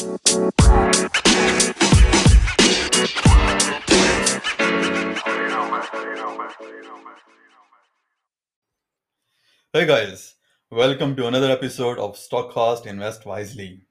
Hey 0.00 0.06
guys, 9.84 10.36
welcome 10.70 11.14
to 11.16 11.26
another 11.26 11.50
episode 11.50 11.98
of 11.98 12.16
Stockcast 12.16 12.86
Invest 12.86 13.26
Wisely. 13.26 13.82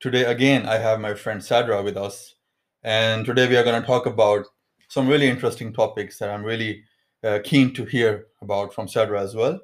Today, 0.00 0.24
again, 0.24 0.64
I 0.64 0.78
have 0.78 0.98
my 0.98 1.12
friend 1.12 1.42
Sadra 1.42 1.84
with 1.84 1.98
us, 1.98 2.36
and 2.82 3.26
today 3.26 3.46
we 3.46 3.58
are 3.58 3.64
going 3.64 3.78
to 3.78 3.86
talk 3.86 4.06
about 4.06 4.46
some 4.88 5.06
really 5.06 5.28
interesting 5.28 5.74
topics 5.74 6.18
that 6.20 6.30
I'm 6.30 6.42
really 6.42 6.84
uh, 7.22 7.40
keen 7.44 7.74
to 7.74 7.84
hear 7.84 8.28
about 8.40 8.72
from 8.72 8.86
Sadra 8.86 9.20
as 9.20 9.34
well. 9.34 9.60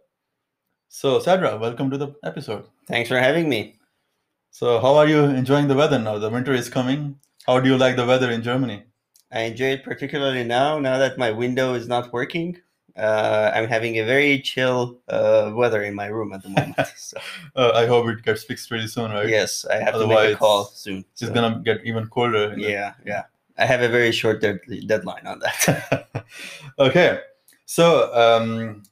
So, 0.91 1.21
Sadra, 1.21 1.59
welcome 1.59 1.91
to 1.91 1.97
the 1.97 2.15
episode. 2.23 2.67
Thanks 2.87 3.09
for 3.09 3.19
having 3.19 3.49
me. 3.49 3.80
So, 4.51 4.81
how 4.81 4.97
are 4.97 5.09
you 5.09 5.25
enjoying 5.25 5.69
the 5.69 5.75
weather 5.75 5.99
now? 5.99 6.19
The 6.19 6.31
winter 6.31 6.53
is 6.53 6.69
coming. 6.69 7.19
How 7.47 7.61
do 7.61 7.69
you 7.69 7.79
like 7.79 7.97
the 7.97 8.07
weather 8.07 8.31
in 8.31 8.43
Germany? 8.43 8.85
I 9.33 9.43
enjoy 9.43 9.73
it 9.77 9.85
particularly 9.85 10.45
now, 10.45 10.79
now 10.79 10.99
that 10.99 11.19
my 11.19 11.31
window 11.31 11.75
is 11.75 11.87
not 11.89 12.13
working 12.13 12.61
uh, 12.97 13.51
I'm 13.55 13.69
having 13.69 13.99
a 13.99 14.05
very 14.05 14.41
chill 14.41 15.01
uh, 15.09 15.53
weather 15.55 15.83
in 15.83 15.95
my 15.95 16.07
room 16.07 16.33
at 16.33 16.43
the 16.43 16.51
moment. 16.51 16.77
So. 16.97 17.17
uh, 17.57 17.73
I 17.75 17.87
hope 17.87 18.09
it 18.09 18.23
gets 18.23 18.45
fixed 18.45 18.69
pretty 18.69 18.87
soon, 18.87 19.11
right? 19.11 19.29
Yes, 19.29 19.65
I 19.65 19.77
have 19.77 19.95
Otherwise, 19.95 20.17
to 20.17 20.29
make 20.29 20.37
a 20.37 20.39
call 20.39 20.65
soon. 20.67 21.05
It's 21.13 21.21
so. 21.23 21.33
gonna 21.33 21.61
get 21.65 21.85
even 21.85 22.07
colder. 22.09 22.55
Yeah, 22.57 22.95
yeah. 23.05 23.25
I 23.59 23.67
have 23.67 23.83
a 23.83 23.89
very 23.89 24.13
short 24.13 24.41
de- 24.41 24.87
deadline 24.87 25.27
on 25.27 25.41
that. 25.41 26.07
okay, 26.79 27.21
so 27.65 28.13
um, 28.15 28.83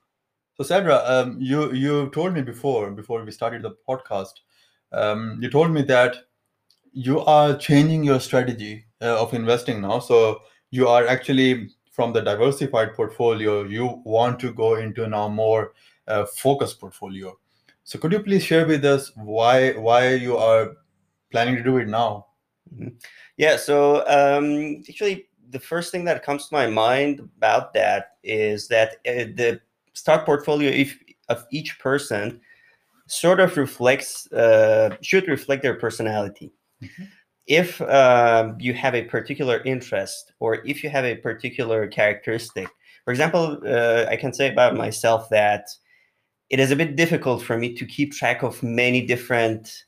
so 0.57 0.65
Sadra, 0.65 1.09
um, 1.09 1.37
you 1.39 1.73
you 1.73 2.11
told 2.11 2.35
me 2.35 2.43
before 2.43 2.91
before 2.91 3.25
we 3.25 3.31
started 3.31 3.63
the 3.63 3.77
podcast, 3.89 4.35
um, 4.93 5.39
you 5.41 5.51
told 5.51 5.71
me 5.71 5.83
that 5.83 6.17
you 6.93 7.21
are 7.21 7.57
changing 7.57 8.05
your 8.05 8.21
strategy 8.21 8.85
uh, 9.01 9.21
of 9.21 9.35
investing 9.35 9.81
now. 9.81 9.99
So 10.01 10.41
you 10.71 10.89
are 10.89 11.07
actually 11.07 11.71
from 11.99 12.13
the 12.13 12.21
diversified 12.21 12.95
portfolio, 12.95 13.65
you 13.65 14.01
want 14.05 14.39
to 14.39 14.53
go 14.53 14.77
into 14.77 15.09
now 15.09 15.29
more 15.29 15.73
uh, 16.07 16.25
focused 16.27 16.79
portfolio. 16.79 17.37
So 17.83 17.99
could 17.99 18.13
you 18.13 18.21
please 18.21 18.45
share 18.45 18.67
with 18.67 18.85
us 18.85 19.11
why 19.17 19.73
why 19.73 20.15
you 20.15 20.37
are 20.37 20.77
planning 21.33 21.57
to 21.57 21.63
do 21.63 21.79
it 21.79 21.89
now? 21.89 22.27
Mm-hmm. 22.73 22.95
Yeah. 23.37 23.57
So 23.57 24.07
um, 24.07 24.85
actually, 24.89 25.27
the 25.51 25.59
first 25.59 25.91
thing 25.91 26.05
that 26.05 26.23
comes 26.23 26.49
to 26.49 26.55
my 26.55 26.67
mind 26.67 27.29
about 27.37 27.73
that 27.75 28.19
is 28.23 28.69
that 28.69 28.99
uh, 29.07 29.35
the 29.35 29.61
stock 29.95 30.25
portfolio 30.25 30.71
if, 30.71 30.99
of 31.29 31.47
each 31.51 31.79
person 31.81 32.41
sort 33.09 33.41
of 33.41 33.57
reflects 33.57 34.31
uh, 34.33 34.97
should 35.03 35.27
reflect 35.29 35.63
their 35.63 35.75
personality. 35.75 36.53
Mm-hmm 36.83 37.05
if 37.49 37.81
um, 37.81 38.57
you 38.61 38.75
have 38.75 38.95
a 38.95 39.05
particular 39.05 39.63
interest 39.65 40.33
or 40.39 40.67
if 40.67 40.85
you 40.85 40.91
have 40.91 41.07
a 41.07 41.17
particular 41.17 41.89
characteristic, 41.89 42.69
for 43.05 43.11
example, 43.11 43.59
uh, 43.67 44.05
I 44.09 44.17
can 44.17 44.35
say 44.35 44.53
about 44.53 44.77
myself 44.77 45.31
that 45.31 45.67
it 46.51 46.61
is 46.61 46.71
a 46.71 46.77
bit 46.77 46.95
difficult 46.95 47.43
for 47.43 47.57
me 47.57 47.75
to 47.75 47.87
keep 47.87 48.13
track 48.13 48.43
of 48.43 48.63
many 48.63 49.05
different 49.05 49.85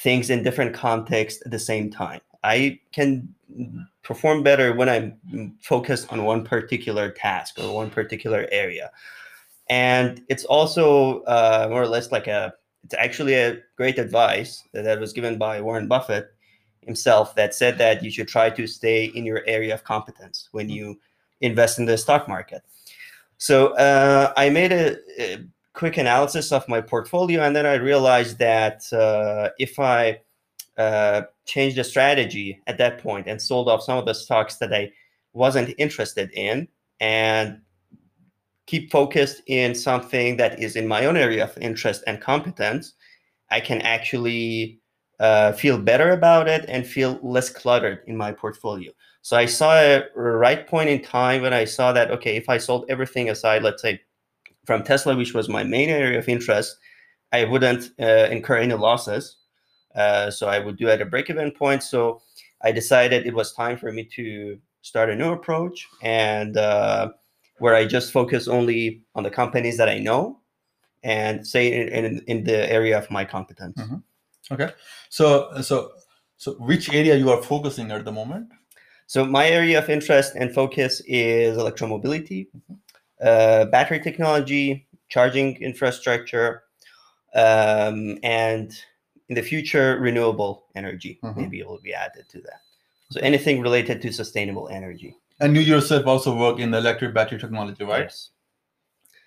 things 0.00 0.30
in 0.30 0.42
different 0.42 0.74
contexts 0.74 1.42
at 1.44 1.52
the 1.52 1.58
same 1.58 1.90
time. 1.90 2.20
I 2.42 2.80
can 2.92 3.34
perform 4.02 4.42
better 4.42 4.74
when 4.74 4.88
I'm 4.88 5.58
focused 5.60 6.10
on 6.12 6.24
one 6.24 6.44
particular 6.44 7.10
task 7.10 7.58
or 7.58 7.74
one 7.74 7.90
particular 7.90 8.48
area. 8.50 8.90
And 9.68 10.22
it's 10.28 10.44
also 10.44 11.22
uh, 11.22 11.66
more 11.70 11.82
or 11.82 11.88
less 11.88 12.12
like 12.12 12.26
a, 12.26 12.54
it's 12.84 12.94
actually 12.94 13.34
a 13.34 13.58
great 13.76 13.98
advice 13.98 14.62
that, 14.72 15.00
was 15.00 15.12
given 15.12 15.38
by 15.38 15.60
Warren 15.60 15.88
Buffett 15.88 16.32
himself 16.82 17.34
that 17.34 17.54
said 17.54 17.78
that 17.78 18.02
you 18.02 18.10
should 18.10 18.28
try 18.28 18.48
to 18.50 18.66
stay 18.66 19.06
in 19.06 19.24
your 19.24 19.42
area 19.46 19.74
of 19.74 19.82
competence 19.82 20.48
when 20.52 20.68
you 20.68 20.98
invest 21.40 21.78
in 21.78 21.84
the 21.84 21.98
stock 21.98 22.28
market. 22.28 22.62
So 23.38 23.74
uh, 23.74 24.32
I 24.36 24.50
made 24.50 24.72
a, 24.72 24.96
a, 25.18 25.44
quick 25.72 25.98
analysis 25.98 26.52
of 26.52 26.66
my 26.68 26.80
portfolio, 26.80 27.42
and 27.42 27.54
then 27.54 27.66
I 27.66 27.74
realized 27.74 28.38
that 28.38 28.90
uh, 28.94 29.50
if 29.58 29.78
I 29.78 30.20
uh, 30.78 31.22
changed 31.44 31.76
the 31.76 31.84
strategy 31.84 32.62
at 32.66 32.78
that 32.78 32.98
point 32.98 33.26
and 33.26 33.40
sold 33.42 33.68
off 33.68 33.82
some 33.82 33.98
of 33.98 34.06
the 34.06 34.14
stocks 34.14 34.56
that 34.56 34.72
I 34.72 34.90
wasn't 35.34 35.74
interested 35.76 36.30
in, 36.32 36.68
and 36.98 37.60
keep 38.66 38.90
focused 38.90 39.42
in 39.46 39.74
something 39.74 40.36
that 40.36 40.60
is 40.60 40.76
in 40.76 40.86
my 40.86 41.06
own 41.06 41.16
area 41.16 41.44
of 41.44 41.56
interest 41.58 42.02
and 42.06 42.20
competence, 42.20 42.94
I 43.50 43.60
can 43.60 43.80
actually 43.82 44.80
uh, 45.20 45.52
feel 45.52 45.78
better 45.78 46.10
about 46.10 46.48
it 46.48 46.64
and 46.68 46.86
feel 46.86 47.18
less 47.22 47.48
cluttered 47.48 48.00
in 48.06 48.16
my 48.16 48.32
portfolio. 48.32 48.92
So 49.22 49.36
I 49.36 49.46
saw 49.46 49.74
a 49.76 50.04
right 50.14 50.66
point 50.66 50.90
in 50.90 51.02
time 51.02 51.42
when 51.42 51.52
I 51.52 51.64
saw 51.64 51.92
that, 51.92 52.10
okay, 52.10 52.36
if 52.36 52.48
I 52.48 52.58
sold 52.58 52.86
everything 52.88 53.30
aside, 53.30 53.62
let's 53.62 53.82
say 53.82 54.00
from 54.66 54.82
Tesla, 54.82 55.16
which 55.16 55.34
was 55.34 55.48
my 55.48 55.64
main 55.64 55.88
area 55.88 56.18
of 56.18 56.28
interest, 56.28 56.76
I 57.32 57.44
wouldn't 57.44 57.90
uh, 58.00 58.28
incur 58.30 58.58
any 58.58 58.74
losses. 58.74 59.38
Uh, 59.94 60.30
so 60.30 60.48
I 60.48 60.58
would 60.58 60.76
do 60.76 60.88
at 60.88 61.00
a 61.00 61.06
break 61.06 61.30
even 61.30 61.50
point. 61.50 61.82
So 61.82 62.20
I 62.62 62.72
decided 62.72 63.26
it 63.26 63.34
was 63.34 63.52
time 63.52 63.78
for 63.78 63.92
me 63.92 64.04
to 64.16 64.58
start 64.82 65.10
a 65.10 65.16
new 65.16 65.32
approach 65.32 65.88
and 66.02 66.56
uh, 66.56 67.10
where 67.58 67.74
I 67.74 67.86
just 67.86 68.12
focus 68.12 68.48
only 68.48 69.02
on 69.14 69.22
the 69.22 69.30
companies 69.30 69.76
that 69.78 69.88
I 69.88 69.98
know 69.98 70.40
and 71.02 71.46
say 71.46 71.72
in, 71.72 71.88
in, 71.88 72.22
in 72.26 72.44
the 72.44 72.70
area 72.70 72.98
of 72.98 73.10
my 73.10 73.24
competence. 73.24 73.78
Mm-hmm. 73.78 74.54
Okay. 74.54 74.70
So 75.08 75.50
so 75.62 75.92
so 76.36 76.52
which 76.54 76.92
area 76.92 77.16
you 77.16 77.30
are 77.30 77.42
focusing 77.42 77.90
at 77.90 78.04
the 78.04 78.12
moment? 78.12 78.48
So 79.06 79.24
my 79.24 79.46
area 79.46 79.78
of 79.78 79.88
interest 79.88 80.34
and 80.34 80.52
focus 80.52 81.00
is 81.06 81.56
electromobility, 81.56 82.48
mm-hmm. 82.48 82.74
uh, 83.22 83.66
battery 83.66 84.00
technology, 84.00 84.86
charging 85.08 85.56
infrastructure, 85.62 86.64
um, 87.34 88.18
and 88.22 88.72
in 89.28 89.34
the 89.34 89.42
future, 89.42 89.98
renewable 90.00 90.66
energy 90.74 91.18
mm-hmm. 91.22 91.40
maybe 91.40 91.62
will 91.62 91.80
be 91.82 91.94
added 91.94 92.28
to 92.30 92.40
that. 92.42 92.60
So 93.10 93.20
anything 93.20 93.60
related 93.60 94.02
to 94.02 94.12
sustainable 94.12 94.68
energy. 94.68 95.14
And 95.40 95.54
you 95.54 95.62
yourself 95.62 96.06
also 96.06 96.36
work 96.36 96.58
in 96.58 96.70
the 96.70 96.78
electric 96.78 97.12
battery 97.12 97.38
technology, 97.38 97.84
right? 97.84 98.04
Yes. 98.04 98.30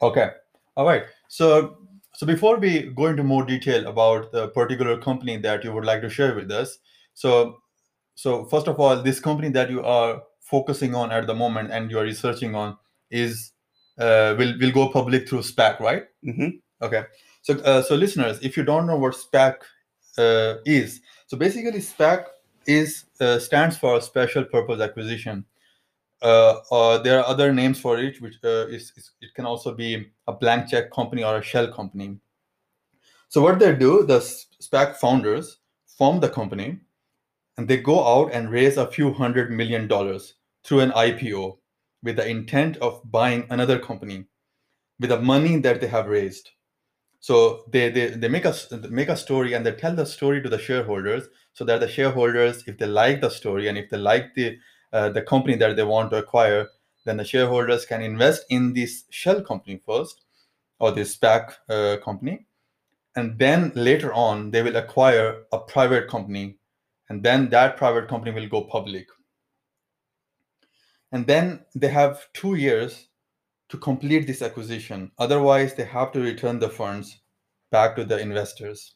Okay. 0.01 0.29
All 0.75 0.85
right. 0.85 1.03
So 1.27 1.77
so 2.15 2.25
before 2.25 2.57
we 2.57 2.91
go 2.95 3.05
into 3.07 3.23
more 3.23 3.45
detail 3.45 3.87
about 3.87 4.31
the 4.31 4.47
particular 4.49 4.97
company 4.97 5.37
that 5.37 5.63
you 5.63 5.71
would 5.71 5.85
like 5.85 6.01
to 6.01 6.09
share 6.09 6.35
with 6.35 6.51
us, 6.51 6.79
so 7.13 7.57
so 8.15 8.45
first 8.45 8.67
of 8.67 8.79
all, 8.79 9.01
this 9.01 9.19
company 9.19 9.49
that 9.49 9.69
you 9.69 9.83
are 9.83 10.23
focusing 10.41 10.95
on 10.95 11.11
at 11.11 11.27
the 11.27 11.35
moment 11.35 11.71
and 11.71 11.91
you 11.91 11.99
are 11.99 12.03
researching 12.03 12.55
on 12.55 12.77
is 13.11 13.51
uh, 13.99 14.35
will 14.37 14.57
will 14.59 14.71
go 14.71 14.89
public 14.89 15.29
through 15.29 15.39
SPAC, 15.39 15.79
right? 15.79 16.03
Mm-hmm. 16.25 16.49
Okay. 16.81 17.03
So 17.43 17.55
uh, 17.59 17.81
so 17.81 17.95
listeners, 17.95 18.39
if 18.41 18.57
you 18.57 18.63
don't 18.63 18.87
know 18.87 18.97
what 18.97 19.13
SPAC 19.13 19.55
uh, 20.17 20.55
is, 20.65 21.01
so 21.27 21.37
basically 21.37 21.79
SPAC 21.79 22.25
is 22.65 23.05
uh, 23.21 23.39
stands 23.39 23.77
for 23.77 24.01
Special 24.01 24.43
Purpose 24.43 24.81
Acquisition 24.81 25.45
there 26.21 27.19
are 27.19 27.25
other 27.25 27.53
names 27.53 27.79
for 27.79 27.97
it, 27.99 28.21
which 28.21 28.35
uh, 28.43 28.67
is, 28.67 28.91
is, 28.95 29.11
it 29.21 29.33
can 29.35 29.45
also 29.45 29.73
be 29.73 30.11
a 30.27 30.33
blank 30.33 30.69
check 30.69 30.91
company 30.91 31.23
or 31.23 31.37
a 31.37 31.43
shell 31.43 31.71
company. 31.71 32.17
So 33.29 33.41
what 33.41 33.59
they 33.59 33.75
do, 33.75 34.05
the 34.05 34.19
SPAC 34.19 34.95
founders 34.95 35.59
form 35.85 36.19
the 36.19 36.29
company, 36.29 36.79
and 37.57 37.67
they 37.67 37.77
go 37.77 38.05
out 38.05 38.33
and 38.33 38.49
raise 38.49 38.77
a 38.77 38.87
few 38.87 39.13
hundred 39.13 39.51
million 39.51 39.87
dollars 39.87 40.35
through 40.63 40.79
an 40.79 40.91
IPO 40.91 41.57
with 42.03 42.15
the 42.15 42.27
intent 42.27 42.77
of 42.77 43.01
buying 43.11 43.45
another 43.49 43.77
company 43.77 44.25
with 44.99 45.09
the 45.09 45.21
money 45.21 45.57
that 45.57 45.81
they 45.81 45.87
have 45.87 46.07
raised. 46.07 46.51
So 47.21 47.65
they, 47.71 47.89
they, 47.89 48.07
they 48.07 48.29
make 48.29 48.45
us 48.45 48.71
make 48.89 49.09
a 49.09 49.17
story 49.17 49.53
and 49.53 49.65
they 49.65 49.73
tell 49.73 49.95
the 49.95 50.05
story 50.05 50.41
to 50.41 50.49
the 50.49 50.57
shareholders 50.57 51.25
so 51.53 51.65
that 51.65 51.81
the 51.81 51.87
shareholders, 51.87 52.63
if 52.65 52.77
they 52.77 52.85
like 52.85 53.21
the 53.21 53.29
story 53.29 53.67
and 53.67 53.77
if 53.77 53.89
they 53.89 53.97
like 53.97 54.33
the 54.35 54.57
uh, 54.93 55.09
the 55.09 55.21
company 55.21 55.55
that 55.55 55.75
they 55.75 55.83
want 55.83 56.11
to 56.11 56.17
acquire, 56.17 56.67
then 57.05 57.17
the 57.17 57.23
shareholders 57.25 57.85
can 57.85 58.01
invest 58.01 58.45
in 58.49 58.73
this 58.73 59.05
shell 59.09 59.41
company 59.41 59.81
first 59.85 60.25
or 60.79 60.91
this 60.91 61.15
SPAC 61.15 61.53
uh, 61.69 61.97
company. 62.03 62.45
And 63.15 63.37
then 63.37 63.71
later 63.75 64.13
on, 64.13 64.51
they 64.51 64.61
will 64.61 64.75
acquire 64.75 65.43
a 65.51 65.59
private 65.59 66.07
company. 66.07 66.57
And 67.09 67.23
then 67.23 67.49
that 67.49 67.77
private 67.77 68.07
company 68.07 68.31
will 68.31 68.47
go 68.47 68.61
public. 68.61 69.07
And 71.11 71.25
then 71.25 71.65
they 71.75 71.87
have 71.87 72.31
two 72.33 72.55
years 72.55 73.07
to 73.69 73.77
complete 73.77 74.27
this 74.27 74.41
acquisition. 74.41 75.11
Otherwise, 75.17 75.75
they 75.75 75.85
have 75.85 76.11
to 76.11 76.19
return 76.19 76.59
the 76.59 76.69
funds 76.69 77.19
back 77.71 77.95
to 77.95 78.03
the 78.03 78.19
investors. 78.19 78.95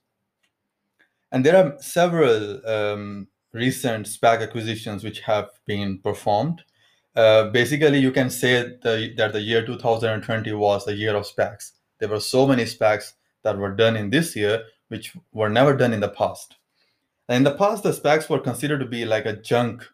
And 1.31 1.43
there 1.43 1.57
are 1.57 1.81
several 1.81 2.67
um, 2.67 3.27
recent 3.53 4.07
SPAC 4.07 4.41
acquisitions 4.41 5.03
which 5.03 5.21
have 5.21 5.49
been 5.65 5.99
performed. 5.99 6.63
Uh, 7.15 7.49
basically, 7.49 7.99
you 7.99 8.11
can 8.11 8.29
say 8.29 8.77
the, 8.81 9.13
that 9.17 9.33
the 9.33 9.41
year 9.41 9.65
2020 9.65 10.51
was 10.53 10.85
the 10.85 10.95
year 10.95 11.15
of 11.15 11.25
SPACs. 11.25 11.73
There 11.99 12.09
were 12.09 12.19
so 12.19 12.47
many 12.47 12.63
SPACs 12.63 13.13
that 13.43 13.57
were 13.57 13.73
done 13.75 13.95
in 13.95 14.09
this 14.09 14.35
year, 14.35 14.63
which 14.87 15.15
were 15.31 15.49
never 15.49 15.75
done 15.75 15.93
in 15.93 15.99
the 15.99 16.09
past. 16.09 16.55
in 17.29 17.43
the 17.43 17.55
past, 17.55 17.83
the 17.83 17.91
SPACs 17.91 18.29
were 18.29 18.39
considered 18.39 18.79
to 18.79 18.85
be 18.85 19.05
like 19.05 19.25
a 19.25 19.33
junk 19.33 19.87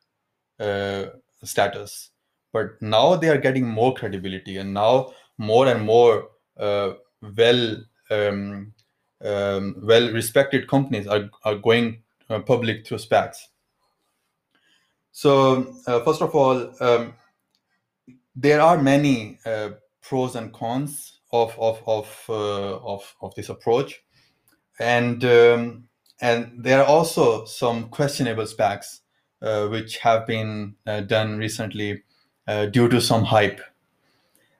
uh, 0.59 1.05
status, 1.44 2.09
but 2.53 2.81
now 2.81 3.15
they 3.15 3.29
are 3.29 3.38
getting 3.38 3.67
more 3.67 3.94
credibility, 3.94 4.57
and 4.57 4.73
now 4.73 5.13
more 5.38 5.67
and 5.67 5.81
more 5.81 6.29
uh, 6.57 6.94
well 7.38 7.77
um, 8.09 8.73
um, 9.23 9.75
well 9.83 10.12
respected 10.12 10.67
companies 10.67 11.07
are, 11.07 11.29
are 11.44 11.55
going 11.55 12.01
public 12.45 12.85
through 12.85 12.97
SPACs. 12.97 13.37
So 15.11 15.73
uh, 15.87 15.99
first 16.01 16.21
of 16.21 16.35
all, 16.35 16.73
um, 16.79 17.13
there 18.35 18.61
are 18.61 18.81
many 18.81 19.39
uh, 19.45 19.71
pros 20.01 20.35
and 20.35 20.53
cons 20.53 21.19
of 21.31 21.53
of 21.59 21.81
of 21.85 22.25
uh, 22.29 22.77
of, 22.77 23.15
of 23.21 23.35
this 23.35 23.49
approach, 23.49 24.01
and 24.79 25.23
um, 25.25 25.89
and 26.21 26.63
there 26.63 26.81
are 26.81 26.85
also 26.85 27.45
some 27.45 27.89
questionable 27.89 28.45
SPACs 28.45 29.01
uh, 29.41 29.67
which 29.67 29.97
have 29.97 30.27
been 30.27 30.75
uh, 30.85 31.01
done 31.01 31.37
recently 31.37 32.03
uh, 32.47 32.65
due 32.67 32.89
to 32.89 33.01
some 33.01 33.23
hype. 33.23 33.61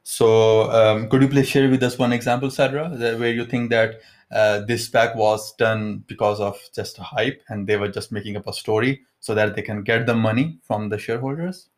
So 0.04 0.72
um, 0.72 1.10
could 1.10 1.22
you 1.22 1.28
please 1.28 1.48
share 1.48 1.70
with 1.70 1.84
us 1.84 2.00
one 2.00 2.14
example, 2.14 2.50
Sadra, 2.50 3.20
where 3.20 3.32
you 3.32 3.46
think 3.46 3.70
that 3.70 4.02
uh, 4.32 4.60
this 4.62 4.90
SPAC 4.90 5.16
was 5.16 5.56
done 5.56 6.04
because 6.08 6.40
of 6.40 6.60
just 6.74 7.00
a 7.00 7.04
hype 7.04 7.42
and 7.50 7.68
they 7.68 7.78
were 7.78 7.88
just 7.88 8.12
making 8.12 8.38
up 8.38 8.48
a 8.48 8.54
story 8.54 9.02
so 9.20 9.34
that 9.36 9.56
they 9.56 9.62
can 9.62 9.84
get 9.84 10.06
the 10.06 10.14
money 10.14 10.60
from 10.64 10.90
the 10.90 10.98
shareholders? 10.98 11.70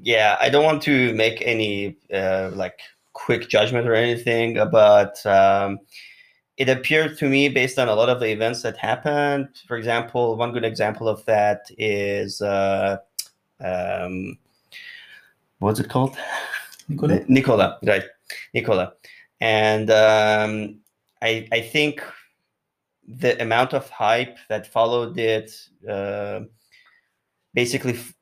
Yeah, 0.00 0.36
I 0.40 0.48
don't 0.48 0.64
want 0.64 0.82
to 0.82 1.14
make 1.14 1.42
any 1.42 1.96
uh, 2.12 2.50
like 2.54 2.80
quick 3.12 3.48
judgment 3.48 3.86
or 3.86 3.94
anything, 3.94 4.54
but 4.70 5.24
um, 5.26 5.80
it 6.56 6.68
appeared 6.68 7.18
to 7.18 7.28
me 7.28 7.48
based 7.48 7.78
on 7.78 7.88
a 7.88 7.94
lot 7.94 8.08
of 8.08 8.20
the 8.20 8.26
events 8.26 8.62
that 8.62 8.76
happened. 8.76 9.48
For 9.66 9.76
example, 9.76 10.36
one 10.36 10.52
good 10.52 10.64
example 10.64 11.08
of 11.08 11.24
that 11.26 11.66
is 11.76 12.40
uh, 12.40 12.98
um, 13.60 14.38
what's 15.58 15.78
it 15.78 15.88
called? 15.88 16.16
Nikola? 16.88 17.20
nikola 17.28 17.78
right? 17.84 18.04
nikola 18.54 18.92
and 19.40 19.90
um, 19.90 20.81
I 21.22 21.48
I 21.52 21.60
think 21.60 22.02
the 23.06 23.40
amount 23.42 23.72
of 23.74 23.88
hype 23.90 24.38
that 24.48 24.66
followed 24.66 25.18
it 25.18 25.50
uh, 25.88 26.40
basically 27.54 27.94
f- 27.94 28.14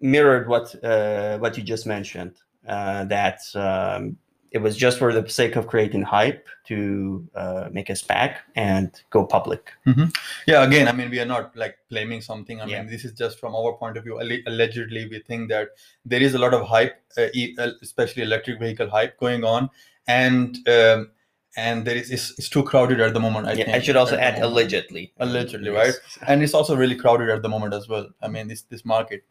mirrored 0.00 0.48
what 0.48 0.74
uh, 0.84 1.38
what 1.38 1.56
you 1.56 1.62
just 1.62 1.86
mentioned. 1.86 2.36
Uh, 2.66 3.04
that 3.04 3.40
um, 3.54 4.16
it 4.50 4.58
was 4.58 4.76
just 4.76 4.98
for 4.98 5.12
the 5.12 5.26
sake 5.28 5.56
of 5.56 5.66
creating 5.66 6.02
hype 6.02 6.46
to 6.66 7.26
uh, 7.34 7.68
make 7.72 7.88
a 7.88 7.94
SPAC 7.94 8.36
and 8.56 9.02
go 9.10 9.24
public. 9.24 9.72
Mm-hmm. 9.86 10.04
Yeah, 10.46 10.64
again, 10.64 10.88
I 10.88 10.92
mean, 10.92 11.10
we 11.10 11.18
are 11.20 11.26
not 11.26 11.56
like 11.56 11.78
blaming 11.88 12.20
something. 12.20 12.60
I 12.60 12.66
Yeah. 12.66 12.82
mean, 12.82 12.90
this 12.90 13.04
is 13.04 13.12
just 13.12 13.38
from 13.38 13.54
our 13.54 13.72
point 13.74 13.96
of 13.96 14.04
view. 14.04 14.20
Allegedly, 14.46 15.08
we 15.08 15.20
think 15.20 15.48
that 15.48 15.68
there 16.04 16.22
is 16.22 16.34
a 16.34 16.38
lot 16.38 16.54
of 16.54 16.66
hype, 16.66 17.00
uh, 17.16 17.28
uh, 17.58 17.70
especially 17.82 18.22
electric 18.22 18.58
vehicle 18.58 18.88
hype 18.90 19.18
going 19.18 19.44
on, 19.44 19.70
and 20.06 20.58
um, 20.68 21.10
and 21.56 21.84
there 21.84 21.96
is 21.96 22.10
it's, 22.10 22.38
it's 22.38 22.48
too 22.48 22.62
crowded 22.62 23.00
at 23.00 23.14
the 23.14 23.20
moment. 23.20 23.46
I 23.46 23.52
yeah, 23.52 23.64
think 23.64 23.76
I 23.76 23.80
should 23.80 23.96
also 23.96 24.16
add 24.16 24.40
allegedly. 24.40 25.12
Allegedly, 25.18 25.72
Yes. 25.72 25.96
right? 25.96 26.28
and 26.28 26.42
it's 26.42 26.54
also 26.54 26.76
really 26.76 26.96
crowded 26.96 27.30
at 27.30 27.42
the 27.42 27.48
moment 27.48 27.74
as 27.74 27.88
well. 27.88 28.08
I 28.22 28.28
mean, 28.28 28.48
this 28.48 28.62
this 28.62 28.84
market. 28.84 29.24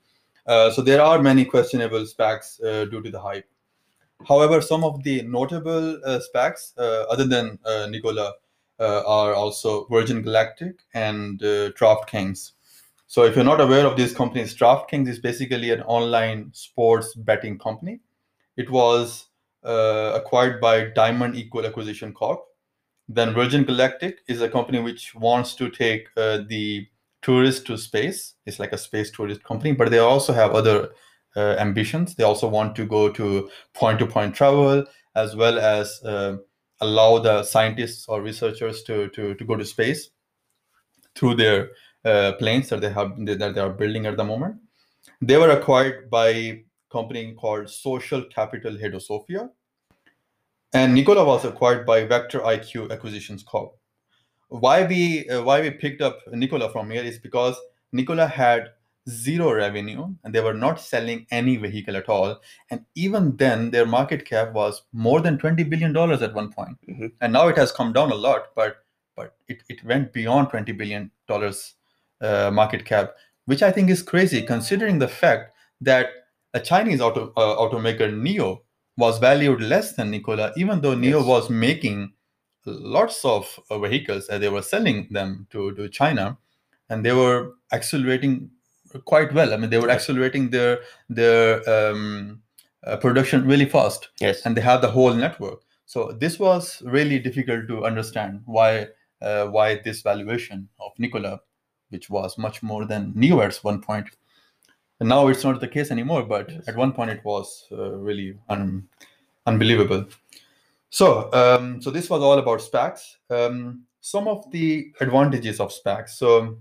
Uh, 0.45 0.71
so 0.71 0.81
there 0.81 1.01
are 1.01 1.21
many 1.21 1.43
questionable 1.43 2.05
SPACs 2.05 2.63
uh, 2.63 2.85
due 2.85 3.01
to 3.01 3.11
the 3.11 3.19
hype. 3.19 3.45
However, 4.27 4.61
some 4.61 4.83
of 4.83 5.03
the 5.03 5.21
notable 5.23 5.99
uh, 6.05 6.19
SPACs, 6.19 6.73
uh, 6.77 7.05
other 7.09 7.25
than 7.25 7.59
uh, 7.65 7.87
Nikola, 7.89 8.33
uh, 8.79 9.03
are 9.05 9.33
also 9.33 9.85
Virgin 9.87 10.21
Galactic 10.21 10.79
and 10.93 11.41
uh, 11.43 11.71
DraftKings. 11.71 12.51
So 13.07 13.23
if 13.23 13.35
you're 13.35 13.45
not 13.45 13.61
aware 13.61 13.85
of 13.85 13.95
these 13.95 14.13
companies, 14.13 14.55
DraftKings 14.55 15.07
is 15.07 15.19
basically 15.19 15.71
an 15.71 15.81
online 15.83 16.49
sports 16.53 17.13
betting 17.15 17.57
company. 17.57 17.99
It 18.57 18.69
was 18.69 19.26
uh, 19.67 20.13
acquired 20.15 20.61
by 20.61 20.85
Diamond 20.85 21.35
Eagle 21.35 21.65
Acquisition 21.65 22.13
Corp. 22.13 22.41
Then 23.09 23.33
Virgin 23.33 23.63
Galactic 23.63 24.19
is 24.27 24.41
a 24.41 24.49
company 24.49 24.79
which 24.79 25.13
wants 25.15 25.55
to 25.55 25.69
take 25.69 26.07
uh, 26.17 26.39
the 26.47 26.87
tourist 27.21 27.67
to 27.67 27.77
space. 27.77 28.35
It's 28.45 28.59
like 28.59 28.73
a 28.73 28.77
space 28.77 29.11
tourist 29.11 29.43
company, 29.43 29.73
but 29.73 29.91
they 29.91 29.99
also 29.99 30.33
have 30.33 30.51
other 30.51 30.89
uh, 31.35 31.55
ambitions. 31.59 32.15
They 32.15 32.23
also 32.23 32.47
want 32.47 32.75
to 32.77 32.85
go 32.85 33.09
to 33.09 33.49
point 33.73 33.99
to 33.99 34.07
point 34.07 34.35
travel 34.35 34.85
as 35.15 35.35
well 35.35 35.59
as 35.59 36.01
uh, 36.03 36.37
allow 36.81 37.19
the 37.19 37.43
scientists 37.43 38.07
or 38.07 38.21
researchers 38.21 38.83
to, 38.83 39.09
to, 39.09 39.35
to 39.35 39.45
go 39.45 39.55
to 39.55 39.65
space 39.65 40.09
through 41.15 41.35
their 41.35 41.71
uh, 42.05 42.33
planes 42.33 42.69
that 42.69 42.81
they 42.81 42.91
have 42.91 43.17
that 43.25 43.53
they 43.55 43.61
are 43.61 43.71
building 43.71 44.05
at 44.05 44.17
the 44.17 44.23
moment. 44.23 44.55
They 45.21 45.37
were 45.37 45.49
acquired 45.49 46.09
by 46.09 46.27
a 46.29 46.65
company 46.91 47.33
called 47.33 47.69
Social 47.69 48.23
Capital 48.23 48.73
Hedosophia. 48.73 49.49
And 50.73 50.93
Nikola 50.93 51.23
was 51.25 51.45
acquired 51.45 51.85
by 51.85 52.05
VectoIQ 52.05 52.91
Acquisitions 52.91 53.43
Corp. 53.43 53.73
Why 54.49 54.85
we 54.85 55.27
uh, 55.29 55.43
why 55.43 55.61
we 55.61 55.71
picked 55.71 56.01
up 56.01 56.19
Nikola 56.31 56.71
from 56.71 56.89
here 56.89 57.03
is 57.03 57.19
because 57.19 57.55
Nikola 57.91 58.27
had 58.27 58.71
zero 59.09 59.53
revenue 59.53 60.13
and 60.23 60.35
they 60.35 60.41
were 60.41 60.53
not 60.53 60.79
selling 60.79 61.25
any 61.31 61.55
vehicle 61.57 61.95
at 61.95 62.09
all. 62.09 62.39
And 62.69 62.85
even 62.95 63.35
then, 63.37 63.71
their 63.71 63.85
market 63.85 64.25
cap 64.25 64.53
was 64.53 64.83
more 64.93 65.21
than 65.21 65.37
twenty 65.37 65.63
billion 65.63 65.93
dollars 65.93 66.21
at 66.21 66.33
one 66.33 66.51
point. 66.51 66.77
Mhm. 66.87 67.11
And 67.21 67.33
now 67.33 67.47
it 67.47 67.57
has 67.57 67.71
come 67.71 67.93
down 67.93 68.11
a 68.11 68.15
lot, 68.15 68.53
but 68.55 68.83
but 69.15 69.35
it, 69.47 69.63
it 69.69 69.83
went 69.83 70.13
beyond 70.13 70.49
twenty 70.49 70.71
billion 70.71 71.11
dollars 71.27 71.75
uh, 72.21 72.49
market 72.51 72.85
cap, 72.85 73.13
which 73.45 73.63
I 73.63 73.71
think 73.71 73.89
is 73.89 74.01
crazy 74.03 74.41
considering 74.41 74.99
the 74.99 75.07
fact 75.07 75.53
that 75.81 76.09
a 76.53 76.59
Chinese 76.59 77.01
auto 77.01 77.33
uh, 77.35 77.55
automaker 77.57 78.11
NIO 78.11 78.61
was 78.97 79.19
valued 79.19 79.61
less 79.61 79.93
than 79.95 80.11
Nikola, 80.11 80.51
even 80.57 80.81
though 80.81 80.95
NIO 80.95 81.19
Yes. 81.19 81.25
was 81.25 81.49
making 81.49 82.13
lots 82.65 83.23
of 83.23 83.59
uh, 83.69 83.79
vehicles 83.79 84.27
and 84.27 84.41
they 84.43 84.49
were 84.49 84.61
selling 84.61 85.07
them 85.11 85.47
to, 85.51 85.73
to 85.75 85.87
China, 85.89 86.37
and 86.89 87.05
they 87.05 87.13
were 87.13 87.53
accelerating 87.71 88.49
quite 89.05 89.33
well. 89.33 89.53
I 89.53 89.57
mean, 89.57 89.69
they 89.69 89.77
were 89.79 89.89
accelerating 89.89 90.49
their 90.49 90.79
their 91.09 91.61
um, 91.69 92.41
uh, 92.85 92.97
production 92.97 93.45
really 93.45 93.65
fast, 93.65 94.09
Yes. 94.19 94.45
and 94.45 94.55
they 94.57 94.61
have 94.61 94.81
the 94.81 94.91
whole 94.91 95.13
network. 95.13 95.61
So 95.85 96.11
this 96.11 96.39
was 96.39 96.81
really 96.85 97.19
difficult 97.19 97.67
to 97.69 97.85
understand 97.85 98.41
why 98.45 98.87
uh, 99.21 99.47
why 99.47 99.81
this 99.83 100.01
valuation 100.01 100.69
of 100.79 100.91
Nikola, 100.97 101.41
which 101.89 102.09
was 102.09 102.37
much 102.37 102.61
more 102.63 102.85
than 102.85 103.13
NIO 103.13 103.43
at 103.45 103.55
one 103.63 103.81
point. 103.81 104.07
And 104.99 105.09
now 105.09 105.27
it's 105.27 105.43
not 105.43 105.59
the 105.61 105.67
case 105.67 105.91
anymore, 105.91 106.23
but 106.23 106.49
Yes. 106.49 106.67
at 106.67 106.75
one 106.75 106.91
point 106.91 107.11
it 107.11 107.23
was 107.23 107.67
uh, 107.71 107.91
really 107.91 108.37
un- 108.49 108.87
unbelievable. 109.45 110.05
So, 110.89 111.31
um, 111.33 111.81
so 111.81 111.91
this 111.91 112.09
was 112.09 112.21
all 112.21 112.39
about 112.39 112.61
SPACs. 112.61 113.17
Um, 113.29 113.83
some 114.01 114.27
of 114.27 114.49
the 114.51 114.91
advantages 115.01 115.59
of 115.59 115.71
SPACs. 115.71 116.09
So, 116.09 116.57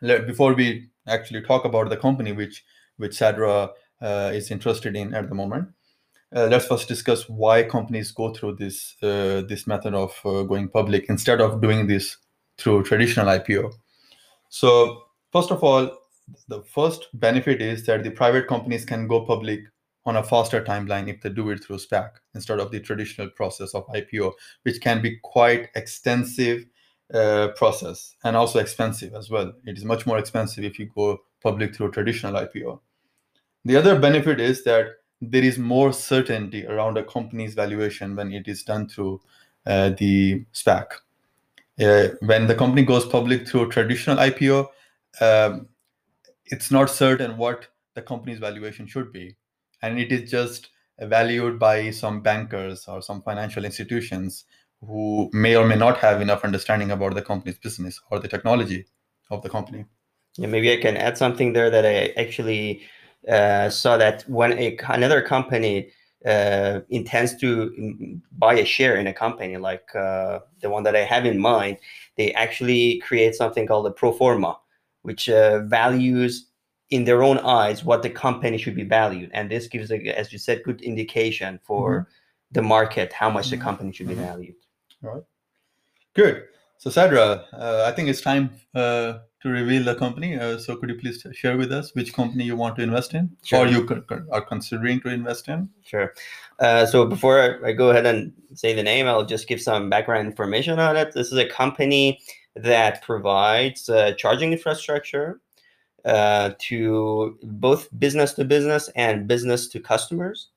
let, 0.00 0.26
before 0.26 0.54
we 0.54 0.88
actually 1.06 1.42
talk 1.42 1.64
about 1.64 1.90
the 1.90 1.96
company 1.96 2.32
which 2.32 2.64
which 2.96 3.12
Sadra 3.18 3.70
uh, 4.00 4.30
is 4.32 4.50
interested 4.50 4.94
in 4.96 5.14
at 5.14 5.28
the 5.28 5.34
moment, 5.34 5.68
uh, 6.34 6.46
let's 6.46 6.66
first 6.66 6.86
discuss 6.88 7.28
why 7.28 7.62
companies 7.64 8.12
go 8.12 8.32
through 8.32 8.54
this 8.56 8.94
uh, 9.02 9.42
this 9.48 9.66
method 9.66 9.94
of 9.94 10.18
uh, 10.24 10.42
going 10.44 10.68
public 10.68 11.06
instead 11.08 11.40
of 11.40 11.60
doing 11.60 11.86
this 11.86 12.16
through 12.56 12.84
traditional 12.84 13.26
IPO. 13.26 13.72
So, 14.48 15.02
first 15.32 15.50
of 15.50 15.62
all, 15.64 15.90
the 16.48 16.62
first 16.62 17.08
benefit 17.14 17.60
is 17.60 17.86
that 17.86 18.04
the 18.04 18.10
private 18.10 18.46
companies 18.48 18.84
can 18.84 19.06
go 19.06 19.24
public 19.24 19.60
on 20.06 20.16
a 20.16 20.22
faster 20.22 20.62
timeline 20.62 21.08
if 21.08 21.20
they 21.20 21.28
do 21.28 21.50
it 21.50 21.62
through 21.62 21.76
SPAC 21.76 22.10
instead 22.34 22.58
of 22.58 22.70
the 22.70 22.80
traditional 22.80 23.28
process 23.30 23.74
of 23.74 23.86
IPO, 23.88 24.32
which 24.62 24.80
can 24.80 25.02
be 25.02 25.18
quite 25.22 25.68
extensive 25.74 26.64
uh, 27.12 27.48
process 27.56 28.14
and 28.24 28.36
also 28.36 28.58
expensive 28.58 29.14
as 29.14 29.30
well. 29.30 29.52
It 29.66 29.76
is 29.76 29.84
much 29.84 30.06
more 30.06 30.18
expensive 30.18 30.64
if 30.64 30.78
you 30.78 30.86
go 30.94 31.18
public 31.42 31.74
through 31.74 31.90
traditional 31.90 32.34
IPO. 32.34 32.80
The 33.64 33.76
other 33.76 33.98
benefit 33.98 34.40
is 34.40 34.64
that 34.64 34.86
there 35.20 35.44
is 35.44 35.58
more 35.58 35.92
certainty 35.92 36.66
around 36.66 36.96
a 36.96 37.04
company's 37.04 37.54
valuation 37.54 38.16
when 38.16 38.32
it 38.32 38.48
is 38.48 38.62
done 38.62 38.88
through 38.88 39.20
uh, 39.66 39.90
the 39.90 40.44
SPAC. 40.54 40.86
Uh, 41.78 42.14
when 42.20 42.46
the 42.46 42.54
company 42.54 42.82
goes 42.82 43.06
public 43.06 43.46
through 43.46 43.70
traditional 43.70 44.16
IPO, 44.16 44.68
um, 45.20 45.68
it's 46.50 46.70
not 46.70 46.90
certain 46.90 47.36
what 47.36 47.68
the 47.94 48.02
company's 48.02 48.38
valuation 48.38 48.86
should 48.86 49.12
be. 49.12 49.36
And 49.82 49.98
it 49.98 50.12
is 50.12 50.30
just 50.30 50.70
valued 51.00 51.58
by 51.58 51.90
some 51.90 52.20
bankers 52.20 52.86
or 52.86 53.00
some 53.00 53.22
financial 53.22 53.64
institutions 53.64 54.44
who 54.80 55.30
may 55.32 55.56
or 55.56 55.66
may 55.66 55.76
not 55.76 55.98
have 55.98 56.20
enough 56.20 56.44
understanding 56.44 56.90
about 56.90 57.14
the 57.14 57.22
company's 57.22 57.58
business 57.58 58.00
or 58.10 58.18
the 58.18 58.28
technology 58.28 58.86
of 59.30 59.42
the 59.42 59.48
company. 59.48 59.84
Yeah, 60.36 60.48
maybe 60.48 60.72
I 60.72 60.76
can 60.76 60.96
add 60.96 61.18
something 61.18 61.52
there 61.52 61.70
that 61.70 61.86
I 61.86 62.12
actually 62.20 62.82
uh, 63.28 63.68
saw 63.68 63.96
that 63.96 64.22
when 64.28 64.58
a, 64.58 64.78
another 64.88 65.22
company 65.22 65.90
uh, 66.24 66.80
intends 66.90 67.36
to 67.36 68.20
buy 68.32 68.54
a 68.54 68.64
share 68.64 68.96
in 68.96 69.06
a 69.06 69.12
company 69.12 69.56
like 69.56 69.94
uh, 69.94 70.40
the 70.60 70.70
one 70.70 70.82
that 70.82 70.96
I 70.96 71.04
have 71.04 71.24
in 71.26 71.38
mind, 71.38 71.78
they 72.16 72.32
actually 72.32 73.00
create 73.00 73.34
something 73.34 73.66
called 73.66 73.86
a 73.86 73.90
pro 73.90 74.12
forma, 74.12 74.58
which 75.02 75.28
uh, 75.28 75.60
values 75.60 76.46
in 76.90 77.04
their 77.04 77.22
own 77.22 77.38
eyes 77.38 77.84
what 77.84 78.02
the 78.02 78.10
company 78.10 78.58
should 78.58 78.74
be 78.74 78.82
valued, 78.84 79.30
and 79.32 79.50
this 79.50 79.68
gives, 79.68 79.90
a, 79.92 79.98
as 80.18 80.32
you 80.32 80.38
said, 80.38 80.62
good 80.64 80.80
indication 80.82 81.58
for 81.62 82.00
Mm-hmm. 82.00 82.10
the 82.52 82.62
market 82.62 83.12
how 83.12 83.30
much 83.30 83.50
the 83.50 83.56
Mhm. 83.56 83.60
company 83.62 83.92
should 83.92 84.08
be 84.08 84.14
Mhm. 84.14 84.26
valued. 84.26 84.54
All 85.04 85.14
right. 85.14 85.22
Good. 86.14 86.44
So, 86.78 86.90
Sadra, 86.90 87.44
uh, 87.52 87.84
I 87.86 87.92
think 87.92 88.08
it's 88.08 88.20
time 88.20 88.50
uh, 88.74 89.18
to 89.42 89.48
reveal 89.48 89.84
the 89.84 89.94
company. 89.94 90.36
Uh, 90.38 90.58
so, 90.58 90.74
could 90.76 90.88
you 90.88 90.96
please 90.96 91.24
share 91.32 91.56
with 91.56 91.70
us 91.72 91.94
which 91.94 92.12
company 92.12 92.42
you 92.44 92.56
want 92.56 92.74
to 92.76 92.82
invest 92.82 93.14
in 93.14 93.30
Sure. 93.44 93.60
or 93.60 93.66
you 93.68 93.86
are 94.32 94.40
considering 94.42 95.00
to 95.02 95.08
invest 95.10 95.48
in? 95.48 95.68
Sure. 95.84 96.12
Uh, 96.58 96.84
so 96.86 97.06
before 97.06 97.64
I 97.64 97.72
go 97.72 97.90
ahead 97.90 98.06
and 98.06 98.32
say 98.54 98.74
the 98.74 98.82
name, 98.82 99.06
I'll 99.06 99.24
just 99.24 99.46
give 99.48 99.60
some 99.62 99.88
background 99.88 100.26
information 100.26 100.78
on 100.78 100.96
it. 100.96 101.12
This 101.14 101.30
is 101.32 101.38
a 101.38 101.46
company 101.46 102.20
that 102.56 103.02
provides 103.02 103.88
uh, 103.88 104.12
charging 104.12 104.52
infrastructure 104.52 105.40
uh, 106.04 106.52
to 106.58 107.38
both 107.42 107.88
business 107.98 108.32
to 108.34 108.44
business 108.44 108.88
and 108.96 109.28
business 109.28 109.68
to 109.68 109.80
customers. 109.80 110.48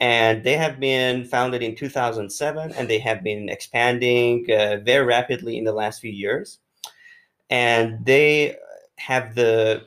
And 0.00 0.44
they 0.44 0.56
have 0.56 0.78
been 0.78 1.24
founded 1.24 1.62
in 1.62 1.74
2007 1.74 2.72
and 2.72 2.88
they 2.88 2.98
have 2.98 3.22
been 3.24 3.48
expanding 3.48 4.46
uh, 4.50 4.78
very 4.84 5.04
rapidly 5.04 5.58
in 5.58 5.64
the 5.64 5.72
last 5.72 6.00
few 6.00 6.12
years. 6.12 6.58
And 7.50 8.04
they 8.04 8.56
have 8.96 9.34
the 9.34 9.86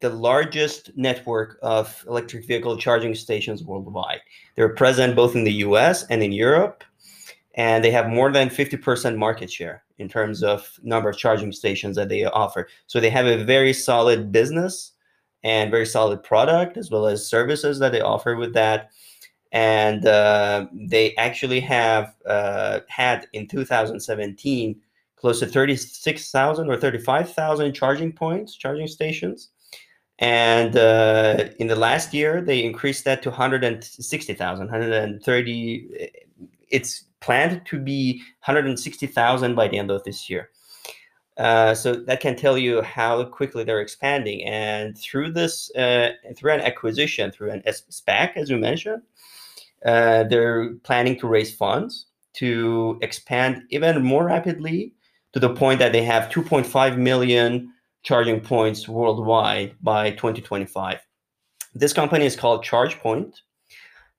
the 0.00 0.10
largest 0.10 0.90
network 0.96 1.58
of 1.62 2.04
electric 2.06 2.46
vehicle 2.46 2.76
charging 2.76 3.14
stations 3.14 3.64
worldwide. 3.64 4.20
They're 4.54 4.74
present 4.74 5.16
both 5.16 5.34
in 5.34 5.44
the 5.44 5.52
US 5.68 6.04
and 6.10 6.22
in 6.22 6.30
Europe, 6.30 6.84
and 7.54 7.84
they 7.84 7.90
have 7.90 8.08
more 8.08 8.32
than 8.32 8.48
50% 8.48 9.16
market 9.16 9.50
share 9.50 9.84
in 9.98 10.08
terms 10.08 10.42
of 10.42 10.78
number 10.82 11.08
of 11.08 11.16
charging 11.16 11.52
stations 11.52 11.96
that 11.96 12.08
they 12.08 12.24
offer. 12.24 12.68
So 12.86 13.00
they 13.00 13.10
have 13.10 13.26
a 13.26 13.44
very 13.44 13.72
solid 13.72 14.32
business 14.32 14.92
and 15.44 15.70
very 15.70 15.86
solid 15.86 16.22
product 16.22 16.76
as 16.76 16.90
well 16.90 17.06
as 17.06 17.28
services 17.28 17.78
that 17.78 17.92
they 17.92 18.00
offer 18.00 18.34
with 18.34 18.54
that. 18.54 18.90
And 19.52 20.04
uh, 20.04 20.66
they 20.72 21.14
actually 21.14 21.60
have 21.60 22.14
uh, 22.26 22.80
had 22.88 23.28
in 23.32 23.46
2017 23.46 24.80
close 25.14 25.38
to 25.38 25.46
36,000 25.46 26.68
or 26.68 26.76
35,000 26.76 27.72
charging 27.72 28.12
points, 28.12 28.56
charging 28.56 28.88
stations. 28.88 29.50
And 30.18 30.76
uh, 30.76 31.46
in 31.58 31.68
the 31.68 31.76
last 31.76 32.12
year, 32.12 32.40
they 32.40 32.64
increased 32.64 33.04
that 33.04 33.22
to 33.22 33.30
160,000, 33.30 34.66
130. 34.66 36.10
It's 36.68 37.04
planned 37.24 37.64
to 37.66 37.78
be 37.78 38.18
160,000 38.44 39.54
by 39.54 39.68
the 39.68 39.78
end 39.78 39.90
of 39.90 40.04
this 40.04 40.28
year. 40.28 40.50
Uh, 41.36 41.74
so 41.74 41.94
that 41.94 42.20
can 42.20 42.36
tell 42.36 42.56
you 42.56 42.82
how 42.82 43.24
quickly 43.24 43.64
they're 43.64 43.80
expanding. 43.80 44.44
And 44.44 44.96
through 44.96 45.32
this, 45.32 45.74
uh, 45.74 46.12
through 46.36 46.52
an 46.52 46.60
acquisition, 46.60 47.32
through 47.32 47.50
an 47.50 47.62
SPAC, 47.66 48.36
as 48.36 48.50
you 48.50 48.58
mentioned, 48.58 49.02
uh, 49.84 50.24
they're 50.24 50.74
planning 50.84 51.18
to 51.18 51.26
raise 51.26 51.54
funds 51.54 52.06
to 52.34 52.98
expand 53.02 53.62
even 53.70 54.02
more 54.02 54.26
rapidly 54.26 54.92
to 55.32 55.40
the 55.40 55.54
point 55.54 55.78
that 55.80 55.92
they 55.92 56.02
have 56.02 56.30
2.5 56.30 56.98
million 56.98 57.72
charging 58.02 58.40
points 58.40 58.88
worldwide 58.88 59.74
by 59.82 60.10
2025. 60.10 61.00
This 61.74 61.92
company 61.92 62.26
is 62.26 62.36
called 62.36 62.64
ChargePoint, 62.64 63.34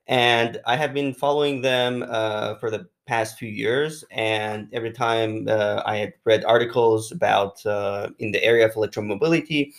and 0.06 0.60
I 0.66 0.76
have 0.76 0.92
been 0.92 1.14
following 1.14 1.62
them 1.62 2.04
uh, 2.06 2.56
for 2.56 2.70
the 2.70 2.88
past 3.06 3.38
few 3.38 3.48
years. 3.48 4.04
And 4.10 4.68
every 4.72 4.92
time 4.92 5.46
uh, 5.48 5.82
I 5.86 5.96
had 5.96 6.12
read 6.24 6.44
articles 6.44 7.12
about 7.12 7.64
uh, 7.64 8.10
in 8.18 8.32
the 8.32 8.42
area 8.42 8.66
of 8.66 8.74
electromobility, 8.74 9.72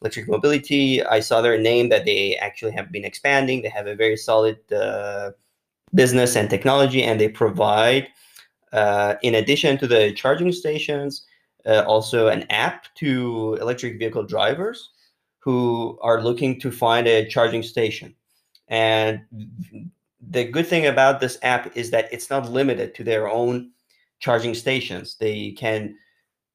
electric 0.00 0.28
mobility, 0.28 1.02
I 1.02 1.20
saw 1.20 1.40
their 1.40 1.58
name 1.58 1.88
that 1.88 2.04
they 2.04 2.36
actually 2.36 2.72
have 2.72 2.92
been 2.92 3.04
expanding. 3.04 3.62
They 3.62 3.68
have 3.68 3.86
a 3.86 3.94
very 3.94 4.16
solid 4.16 4.58
uh, 4.72 5.30
business 5.94 6.36
and 6.36 6.50
technology, 6.50 7.02
and 7.02 7.20
they 7.20 7.28
provide, 7.28 8.08
uh, 8.72 9.14
in 9.22 9.34
addition 9.34 9.78
to 9.78 9.86
the 9.86 10.12
charging 10.12 10.52
stations, 10.52 11.24
uh, 11.66 11.84
also 11.86 12.28
an 12.28 12.44
app 12.50 12.86
to 12.96 13.56
electric 13.60 13.98
vehicle 13.98 14.24
drivers 14.24 14.90
who 15.38 15.98
are 16.02 16.22
looking 16.22 16.60
to 16.60 16.70
find 16.70 17.06
a 17.06 17.26
charging 17.28 17.62
station. 17.62 18.14
And 18.68 19.20
the 20.30 20.44
good 20.44 20.66
thing 20.66 20.86
about 20.86 21.20
this 21.20 21.38
app 21.42 21.76
is 21.76 21.90
that 21.90 22.12
it's 22.12 22.30
not 22.30 22.50
limited 22.50 22.94
to 22.94 23.04
their 23.04 23.28
own 23.28 23.70
charging 24.20 24.54
stations. 24.54 25.16
They 25.18 25.52
can 25.52 25.96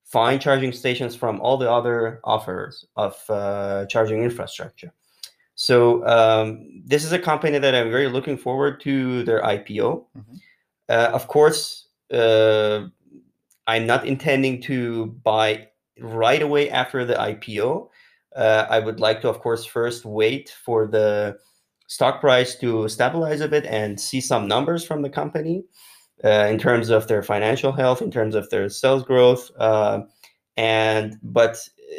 find 0.06 0.42
charging 0.42 0.72
stations 0.72 1.16
from 1.16 1.40
all 1.42 1.58
the 1.58 1.72
other 1.72 2.20
offers 2.24 2.86
of 2.96 3.16
uh, 3.30 3.86
charging 3.86 4.24
infrastructure. 4.24 4.92
So 5.56 6.06
um, 6.08 6.82
this 6.86 7.04
is 7.04 7.12
a 7.12 7.20
company 7.20 7.60
that 7.60 7.76
I'm 7.76 7.92
very 7.92 8.08
looking 8.08 8.38
forward 8.38 8.80
to 8.82 9.24
their 9.24 9.42
IPO. 9.42 10.06
Mhm. 10.18 10.40
Uh, 10.88 11.12
of 11.14 11.28
course, 11.28 11.90
uh, 12.12 12.88
I'm 13.68 13.86
not 13.86 14.08
intending 14.08 14.62
to 14.64 15.08
buy 15.24 15.68
right 16.00 16.42
away 16.42 16.72
after 16.72 17.06
the 17.06 17.16
IPO. 17.16 17.90
Uh, 18.36 18.66
I 18.70 18.80
would 18.80 19.00
like 19.00 19.22
to, 19.22 19.30
of 19.30 19.42
course, 19.42 19.66
first 19.66 20.06
wait 20.06 20.50
for 20.50 20.88
the 20.88 21.38
stock 21.90 22.22
price 22.22 22.56
to 22.56 22.88
stabilize 22.88 23.42
a 23.42 23.48
bit 23.48 23.66
and 23.66 24.00
see 24.00 24.22
some 24.22 24.48
numbers 24.48 24.86
from 24.86 25.02
the 25.02 25.10
company 25.10 25.64
uh, 26.24 26.48
in 26.48 26.60
terms 26.60 26.90
of 26.90 27.08
their 27.08 27.24
financial 27.24 27.72
health, 27.72 28.02
in 28.02 28.12
terms 28.12 28.36
of 28.36 28.48
their 28.52 28.70
sales 28.70 29.04
growth. 29.04 29.50
Uh, 29.58 30.02
and 30.56 31.18
but 31.24 31.58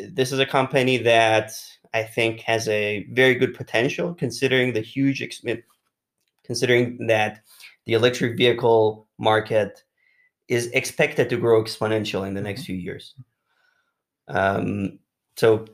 this 0.08 0.30
is 0.30 0.38
a 0.38 0.46
company 0.46 0.96
that 0.96 1.50
I 1.92 2.04
think 2.04 2.40
has 2.42 2.68
a 2.68 3.04
very 3.10 3.34
good 3.34 3.52
potential, 3.52 4.14
considering 4.14 4.74
the 4.74 4.80
huge, 4.80 5.22
considering 6.44 7.06
that 7.08 7.40
the 7.84 7.94
electric 7.94 8.36
vehicle 8.36 9.08
market 9.18 9.82
is 10.46 10.68
expected 10.68 11.28
to 11.30 11.36
grow 11.36 11.60
exponentially 11.62 12.28
in 12.28 12.34
the 12.34 12.40
next 12.40 12.64
few 12.64 12.76
years. 12.76 13.14
Um, 14.28 15.00
so, 15.36 15.64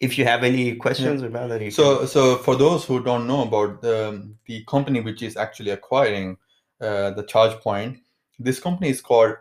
if 0.00 0.16
you 0.16 0.24
have 0.24 0.44
any 0.44 0.76
questions 0.76 1.22
about 1.22 1.48
that, 1.48 1.60
you 1.60 1.70
So, 1.70 2.06
so 2.06 2.36
for 2.36 2.56
those 2.56 2.84
who 2.84 3.02
don't 3.02 3.26
know 3.26 3.42
about 3.42 3.82
the, 3.82 4.32
the 4.46 4.64
company 4.64 5.00
which 5.00 5.22
is 5.22 5.36
actually 5.36 5.70
acquiring 5.70 6.36
uh, 6.80 7.10
the 7.10 7.24
charge 7.24 7.58
point, 7.60 7.98
this 8.38 8.60
company 8.60 8.90
is 8.90 9.00
called 9.00 9.34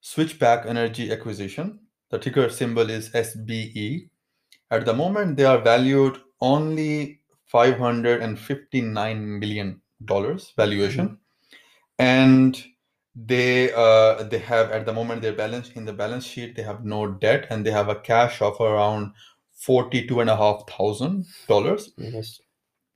Switchback 0.00 0.66
Energy 0.66 1.10
Acquisition. 1.10 1.80
The 2.10 2.18
ticker 2.18 2.50
symbol 2.50 2.90
is 2.90 3.10
SBE. 3.10 4.08
At 4.70 4.84
the 4.84 4.92
moment, 4.92 5.36
they 5.36 5.44
are 5.44 5.58
valued 5.58 6.18
only 6.40 7.20
559 7.46 9.38
million 9.38 9.80
dollars 10.04 10.52
valuation, 10.56 11.18
and 11.98 12.62
they 13.16 13.72
uh, 13.72 14.22
they 14.24 14.38
have 14.38 14.70
at 14.70 14.86
the 14.86 14.92
moment 14.92 15.22
their 15.22 15.32
balance 15.32 15.70
in 15.70 15.84
the 15.84 15.92
balance 15.92 16.24
sheet 16.24 16.54
they 16.54 16.62
have 16.62 16.84
no 16.84 17.06
debt 17.06 17.46
and 17.50 17.66
they 17.66 17.70
have 17.70 17.88
a 17.88 17.96
cash 17.96 18.40
of 18.40 18.60
around 18.60 19.12
forty-two 19.66 20.20
and 20.20 20.30
a 20.30 20.36
half 20.36 20.58
thousand 20.70 21.26
dollars 21.48 21.90
Yes. 21.98 22.40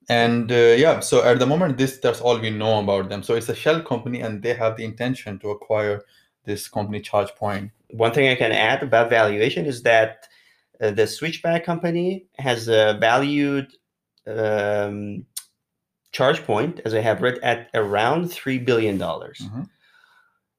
and 0.08 0.50
uh, 0.50 0.74
yeah 0.84 1.00
so 1.00 1.22
at 1.24 1.38
the 1.38 1.46
moment 1.46 1.76
this 1.76 1.98
that's 1.98 2.20
all 2.20 2.38
we 2.38 2.50
know 2.50 2.78
about 2.84 3.08
them 3.10 3.22
so 3.22 3.34
it's 3.34 3.48
a 3.48 3.54
shell 3.54 3.80
company 3.82 4.20
and 4.20 4.42
they 4.42 4.54
have 4.54 4.76
the 4.76 4.84
intention 4.84 5.38
to 5.40 5.50
acquire 5.50 6.02
this 6.44 6.68
company 6.68 7.00
chargepoint 7.00 7.70
One 8.06 8.12
thing 8.12 8.26
I 8.34 8.36
can 8.36 8.52
add 8.52 8.82
about 8.82 9.10
valuation 9.10 9.66
is 9.66 9.82
that 9.82 10.12
uh, 10.80 10.90
the 10.98 11.06
Switchback 11.06 11.64
company 11.64 12.26
has 12.38 12.68
uh, 12.68 12.96
valued 13.00 13.66
um, 14.26 15.26
ChargePoint, 16.12 16.80
as 16.86 16.92
I 16.94 17.00
have 17.00 17.22
read, 17.22 17.38
at 17.42 17.68
around 17.74 18.30
three 18.32 18.58
billion 18.58 18.96
dollars. 18.98 19.38
Mhm. 19.40 19.68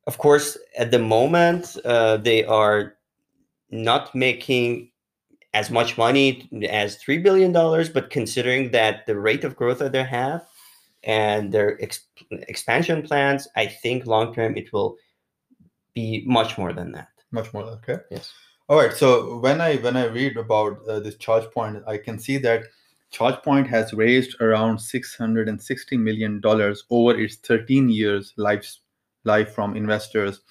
Of 0.07 0.17
course, 0.17 0.57
at 0.77 0.91
the 0.91 0.99
moment, 0.99 1.63
uh, 1.85 2.17
they 2.17 2.43
are 2.45 2.95
not 3.69 4.13
making 4.15 4.91
as 5.53 5.69
much 5.69 5.97
money 5.97 6.49
as 6.69 6.95
three 6.97 7.17
billion 7.19 7.51
dollars, 7.51 7.89
but 7.89 8.09
considering 8.09 8.71
that 8.71 9.05
the 9.05 9.17
rate 9.19 9.43
of 9.43 9.55
growth 9.55 9.79
that 9.79 9.91
they 9.91 10.03
have 10.03 10.45
and 11.03 11.51
their 11.51 11.81
ex- 11.81 12.07
expansion 12.31 13.01
plans, 13.03 13.47
I 13.55 13.67
think 13.67 14.05
long 14.05 14.33
term 14.33 14.57
it 14.57 14.73
will 14.73 14.97
be 15.93 16.23
much 16.25 16.57
more 16.57 16.73
than 16.73 16.91
that. 16.93 17.09
much 17.31 17.53
more 17.53 17.63
okay 17.63 17.97
Yes. 18.11 18.31
all 18.69 18.77
right 18.77 18.93
so 18.93 19.39
when 19.45 19.59
i 19.61 19.75
when 19.85 19.95
i 19.97 20.05
read 20.05 20.37
about 20.37 20.73
uh, 20.87 20.99
this 20.99 21.15
chargepoint 21.25 21.81
i 21.93 21.97
can 21.97 22.17
see 22.19 22.37
that 22.37 22.61
chargepoint 23.11 23.67
has 23.67 23.93
raised 23.93 24.39
around 24.41 24.79
660 24.79 25.97
million 25.97 26.39
dollars 26.41 26.83
over 26.89 27.17
its 27.19 27.35
13 27.37 27.89
years 27.89 28.33
life 28.37 28.65
life 29.23 29.53
from 29.53 29.75
investors 29.75 30.41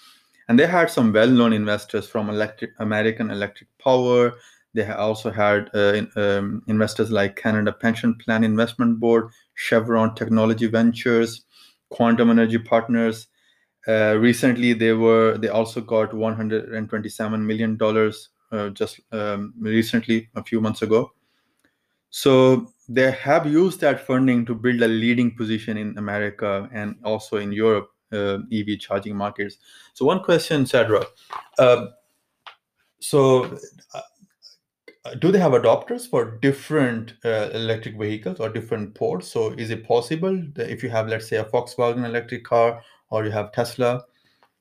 and 0.48 0.58
they 0.58 0.66
had 0.66 0.90
some 0.90 1.12
well-known 1.12 1.52
investors 1.52 2.08
from 2.08 2.28
electric 2.30 2.70
american 2.78 3.30
electric 3.30 3.68
power 3.78 4.32
they 4.74 4.86
also 4.90 5.30
had 5.30 5.70
uh, 5.74 6.02
um, 6.16 6.62
investors 6.68 7.10
like 7.10 7.36
canada 7.36 7.72
pension 7.72 8.14
plan 8.16 8.44
investment 8.44 8.98
board 9.00 9.28
chevron 9.54 10.14
technology 10.14 10.66
ventures 10.66 11.44
quantum 11.90 12.30
energy 12.30 12.58
partners 12.58 13.28
Uh, 13.88 14.14
recently, 14.20 14.74
they 14.74 14.92
were 14.92 15.38
they 15.38 15.48
also 15.48 15.80
got 15.80 16.14
127 16.14 17.46
million 17.46 17.76
dollars 17.76 18.30
uh, 18.52 18.68
just 18.70 19.00
um, 19.12 19.52
recently 19.58 20.28
a 20.36 20.42
few 20.44 20.60
months 20.60 20.82
ago. 20.82 21.12
So 22.10 22.72
they 22.88 23.10
have 23.10 23.46
used 23.46 23.80
that 23.80 24.06
funding 24.06 24.44
to 24.46 24.54
build 24.54 24.82
a 24.82 24.88
leading 24.88 25.34
position 25.36 25.76
in 25.78 25.98
America 25.98 26.68
and 26.72 26.96
also 27.04 27.38
in 27.38 27.52
Europe 27.52 27.90
uh, 28.12 28.38
EV 28.52 28.78
charging 28.78 29.16
markets. 29.16 29.56
So 29.94 30.04
one 30.04 30.22
question, 30.22 30.64
Sadra. 30.64 31.04
Uh, 31.58 31.86
so 33.00 33.58
uh, 35.04 35.14
do 35.14 35.32
they 35.32 35.38
have 35.38 35.52
adapters 35.52 36.08
for 36.08 36.38
different 36.42 37.14
uh, 37.24 37.50
electric 37.54 37.98
vehicles 37.98 38.38
or 38.38 38.48
different 38.48 38.94
ports? 38.94 39.28
So 39.28 39.50
is 39.52 39.70
it 39.70 39.86
possible 39.86 40.42
that 40.54 40.70
if 40.70 40.82
you 40.82 40.90
have, 40.90 41.08
let's 41.08 41.28
say, 41.28 41.36
a 41.36 41.44
Volkswagen 41.44 42.04
electric 42.04 42.44
car 42.44 42.82
or 43.10 43.24
you 43.24 43.30
have 43.32 43.52
Tesla 43.52 44.04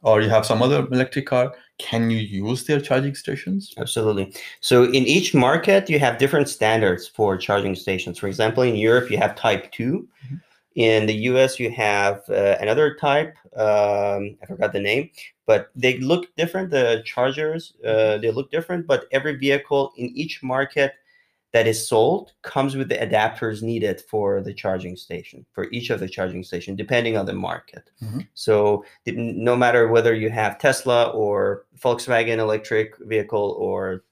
or 0.02 0.22
you 0.22 0.30
have 0.30 0.46
some 0.46 0.64
other 0.64 0.88
electric 0.92 1.28
car, 1.28 1.54
can 1.78 2.10
you 2.10 2.18
use 2.18 2.66
their 2.66 2.82
charging 2.82 3.14
stations? 3.14 3.74
Absolutely. 3.78 4.34
So 4.60 4.86
in 4.86 5.06
each 5.06 5.36
market, 5.36 5.90
you 5.90 6.00
have 6.00 6.18
different 6.18 6.50
standards 6.50 7.08
for 7.08 7.38
charging 7.38 7.76
stations. 7.76 8.18
For 8.18 8.28
example, 8.28 8.64
in 8.64 8.76
Europe, 8.76 9.12
you 9.12 9.18
have 9.18 9.36
type 9.36 9.72
2. 9.72 10.08
Mm-hmm. 10.26 10.36
In 10.76 11.06
the 11.06 11.14
US, 11.30 11.60
you 11.60 11.70
have 11.72 12.22
uh, 12.30 12.56
another 12.62 12.96
type. 12.96 13.36
Um, 13.58 14.38
I 14.42 14.46
forgot 14.48 14.72
the 14.72 14.80
name, 14.80 15.10
but 15.46 15.70
they 15.76 15.98
look 15.98 16.34
different. 16.38 16.70
The 16.70 17.04
chargers, 17.06 17.74
uh, 17.86 18.18
they 18.18 18.32
look 18.32 18.52
different, 18.52 18.88
but 18.88 19.06
every 19.12 19.36
vehicle 19.36 19.92
in 19.98 20.08
each 20.16 20.42
market 20.42 20.94
that 21.52 21.68
is 21.68 21.86
sold 21.86 22.34
comes 22.42 22.76
with 22.76 22.90
the 22.90 22.96
adapters 22.96 23.62
needed 23.62 24.02
for 24.10 24.42
the 24.42 24.54
charging 24.54 24.96
station 24.96 25.46
for 25.52 25.70
each 25.72 25.90
of 25.90 26.00
the 26.00 26.08
charging 26.08 26.44
station 26.44 26.76
depending 26.76 27.18
on 27.18 27.26
the 27.26 27.34
market 27.34 27.90
mm-hmm. 28.02 28.20
so 28.34 28.84
no 29.08 29.56
matter 29.56 29.88
whether 29.88 30.14
you 30.14 30.30
have 30.30 30.58
tesla 30.58 31.10
or 31.10 31.66
volkswagen 31.78 32.38
electric 32.38 32.98
vehicle 33.00 33.56
or 33.60 34.04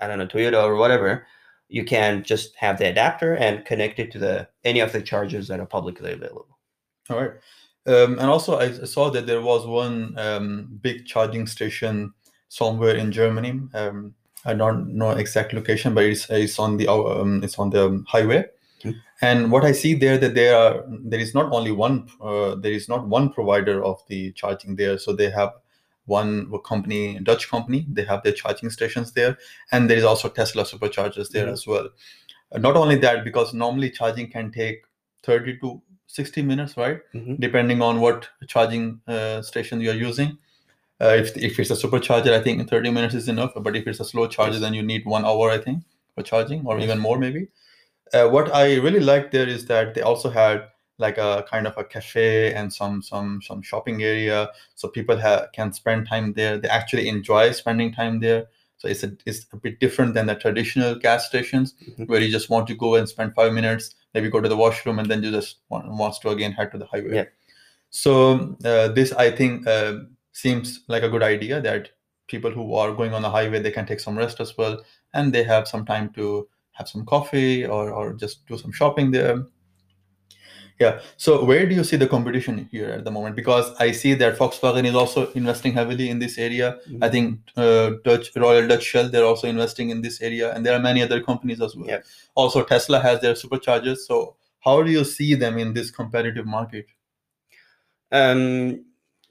i 0.00 0.06
don't 0.06 0.18
know 0.18 0.26
toyota 0.26 0.62
or 0.62 0.76
whatever 0.76 1.26
you 1.68 1.84
can 1.84 2.22
just 2.22 2.54
have 2.56 2.78
the 2.78 2.86
adapter 2.86 3.34
and 3.34 3.64
connect 3.64 3.98
it 3.98 4.10
to 4.10 4.18
the 4.18 4.48
any 4.64 4.80
of 4.80 4.92
the 4.92 5.02
chargers 5.02 5.48
that 5.48 5.60
are 5.60 5.66
publicly 5.66 6.12
available 6.12 6.56
all 7.10 7.20
right 7.20 7.32
um, 7.86 8.18
and 8.18 8.30
also 8.30 8.58
i 8.58 8.70
saw 8.70 9.10
that 9.10 9.26
there 9.26 9.42
was 9.42 9.66
one 9.66 10.18
um, 10.18 10.78
big 10.82 11.06
charging 11.06 11.46
station 11.46 12.12
somewhere 12.48 12.96
in 12.96 13.12
germany 13.12 13.60
um, 13.74 14.14
I 14.44 14.54
don't 14.54 14.94
know 14.94 15.10
exact 15.10 15.52
location, 15.52 15.94
but 15.94 16.04
it's 16.04 16.28
it's 16.30 16.58
on 16.58 16.76
the 16.76 16.88
um, 16.88 17.42
it's 17.42 17.58
on 17.58 17.70
the 17.70 18.04
highway. 18.06 18.46
Mm-hmm. 18.82 18.98
And 19.20 19.50
what 19.50 19.64
I 19.64 19.72
see 19.72 19.94
there 19.94 20.16
that 20.18 20.34
there 20.34 20.56
are 20.56 20.84
there 20.88 21.20
is 21.20 21.34
not 21.34 21.52
only 21.52 21.72
one 21.72 22.08
uh, 22.20 22.54
there 22.54 22.72
is 22.72 22.88
not 22.88 23.06
one 23.06 23.30
provider 23.30 23.84
of 23.84 24.00
the 24.08 24.32
charging 24.32 24.76
there. 24.76 24.98
So 24.98 25.12
they 25.12 25.30
have 25.30 25.52
one 26.08 26.50
company, 26.64 27.18
Dutch 27.22 27.48
company, 27.48 27.86
they 27.90 28.04
have 28.04 28.22
their 28.22 28.32
charging 28.32 28.70
stations 28.70 29.12
there, 29.12 29.38
and 29.72 29.88
there 29.88 29.96
is 29.96 30.04
also 30.04 30.28
Tesla 30.28 30.64
superchargers 30.64 31.28
there 31.30 31.44
mm-hmm. 31.44 31.52
as 31.52 31.66
well. 31.66 31.88
Uh, 32.50 32.58
not 32.58 32.76
only 32.76 32.96
that, 32.96 33.24
because 33.24 33.54
normally 33.54 33.90
charging 33.90 34.30
can 34.30 34.50
take 34.50 34.82
thirty 35.22 35.58
to 35.58 35.80
60 36.08 36.42
minutes, 36.42 36.76
right? 36.76 37.00
Mm-hmm. 37.14 37.34
Depending 37.38 37.82
on 37.82 38.00
what 38.00 38.28
charging 38.48 39.00
uh, 39.06 39.42
station 39.42 39.80
you're 39.80 39.94
using. 39.94 40.38
Uh, 41.00 41.14
if, 41.16 41.36
if 41.36 41.60
it's 41.60 41.70
a 41.70 41.74
supercharger, 41.74 42.32
I 42.32 42.42
think 42.42 42.68
30 42.68 42.90
minutes 42.90 43.14
is 43.14 43.28
enough. 43.28 43.52
But 43.54 43.76
if 43.76 43.86
it's 43.86 44.00
a 44.00 44.04
slow 44.04 44.26
charger, 44.26 44.54
yes. 44.54 44.62
then 44.62 44.74
you 44.74 44.82
need 44.82 45.04
one 45.04 45.24
hour, 45.24 45.50
I 45.50 45.58
think, 45.58 45.84
for 46.14 46.22
charging, 46.22 46.66
or 46.66 46.78
yes. 46.78 46.84
even 46.84 46.98
more 46.98 47.18
maybe. 47.18 47.48
Uh, 48.12 48.26
what 48.28 48.52
I 48.54 48.76
really 48.76 49.00
like 49.00 49.30
there 49.30 49.46
is 49.46 49.66
that 49.66 49.94
they 49.94 50.00
also 50.00 50.30
had 50.30 50.64
like 50.98 51.18
a 51.18 51.44
kind 51.48 51.66
of 51.66 51.76
a 51.76 51.84
cafe 51.84 52.52
and 52.52 52.72
some 52.72 53.02
some 53.02 53.40
some 53.42 53.62
shopping 53.62 54.02
area, 54.02 54.50
so 54.74 54.88
people 54.88 55.16
have, 55.16 55.52
can 55.52 55.72
spend 55.72 56.08
time 56.08 56.32
there. 56.34 56.58
They 56.58 56.68
actually 56.68 57.08
enjoy 57.08 57.52
spending 57.52 57.92
time 57.92 58.20
there. 58.20 58.46
So 58.78 58.88
it's 58.88 59.02
a 59.02 59.12
it's 59.24 59.46
a 59.52 59.56
bit 59.56 59.80
different 59.80 60.14
than 60.14 60.26
the 60.26 60.34
traditional 60.34 60.94
gas 60.94 61.26
stations 61.26 61.74
mm-hmm. 61.74 62.04
where 62.04 62.20
you 62.20 62.30
just 62.30 62.50
want 62.50 62.66
to 62.68 62.74
go 62.74 62.96
and 62.96 63.08
spend 63.08 63.34
five 63.34 63.52
minutes, 63.52 63.94
maybe 64.14 64.30
go 64.30 64.40
to 64.40 64.48
the 64.48 64.56
washroom, 64.56 64.98
and 64.98 65.10
then 65.10 65.22
you 65.22 65.30
just 65.30 65.56
want, 65.68 65.88
wants 65.88 66.18
to 66.20 66.30
again 66.30 66.52
head 66.52 66.72
to 66.72 66.78
the 66.78 66.86
highway. 66.86 67.14
Yeah. 67.14 67.24
So 67.90 68.56
uh, 68.64 68.88
this 68.88 69.12
I 69.12 69.30
think 69.30 69.66
uh, 69.66 70.00
seems 70.32 70.80
like 70.88 71.02
a 71.02 71.08
good 71.08 71.22
idea 71.22 71.60
that 71.60 71.90
people 72.28 72.50
who 72.50 72.74
are 72.74 72.92
going 72.92 73.14
on 73.14 73.22
the 73.22 73.30
highway 73.30 73.58
they 73.58 73.70
can 73.70 73.86
take 73.86 74.00
some 74.00 74.16
rest 74.16 74.38
as 74.38 74.56
well 74.56 74.78
and 75.14 75.32
they 75.32 75.42
have 75.42 75.66
some 75.66 75.84
time 75.84 76.10
to 76.10 76.46
have 76.72 76.88
some 76.88 77.04
coffee 77.06 77.66
or, 77.66 77.90
or 77.90 78.12
just 78.12 78.46
do 78.46 78.56
some 78.56 78.70
shopping 78.70 79.10
there 79.10 79.44
yeah. 80.78 81.00
So 81.16 81.44
where 81.44 81.66
do 81.68 81.74
you 81.74 81.84
see 81.84 81.96
the 81.96 82.06
competition 82.06 82.68
here 82.70 82.90
at 82.90 83.04
the 83.04 83.10
moment? 83.10 83.36
Because 83.36 83.70
i 83.80 83.90
see 83.92 84.14
that 84.14 84.36
volkswagen 84.38 84.84
is 84.84 84.94
also 84.94 85.30
investing 85.32 85.72
heavily 85.72 86.08
in 86.08 86.18
this 86.18 86.38
area. 86.38 86.78
Mm-hmm. 86.88 87.04
i 87.04 87.08
think 87.08 87.40
uh, 87.56 87.90
dutch 88.04 88.30
royal 88.36 88.66
dutch 88.68 88.84
shell 88.84 89.08
they're 89.08 89.24
also 89.24 89.48
investing 89.48 89.90
in 89.90 90.02
this 90.02 90.20
area 90.20 90.52
and 90.54 90.64
there 90.64 90.74
are 90.74 90.80
many 90.80 91.02
other 91.02 91.20
companies 91.22 91.60
as 91.60 91.76
well. 91.76 91.86
Yeah. 91.86 92.00
also 92.34 92.62
tesla 92.64 93.00
has 93.00 93.20
their 93.20 93.34
superchargers. 93.34 93.98
So 93.98 94.36
how 94.60 94.82
do 94.82 94.90
you 94.90 95.04
see 95.04 95.34
them 95.34 95.58
in 95.58 95.74
this 95.74 95.90
competitive 95.90 96.46
market? 96.46 96.86
Um 98.10 98.84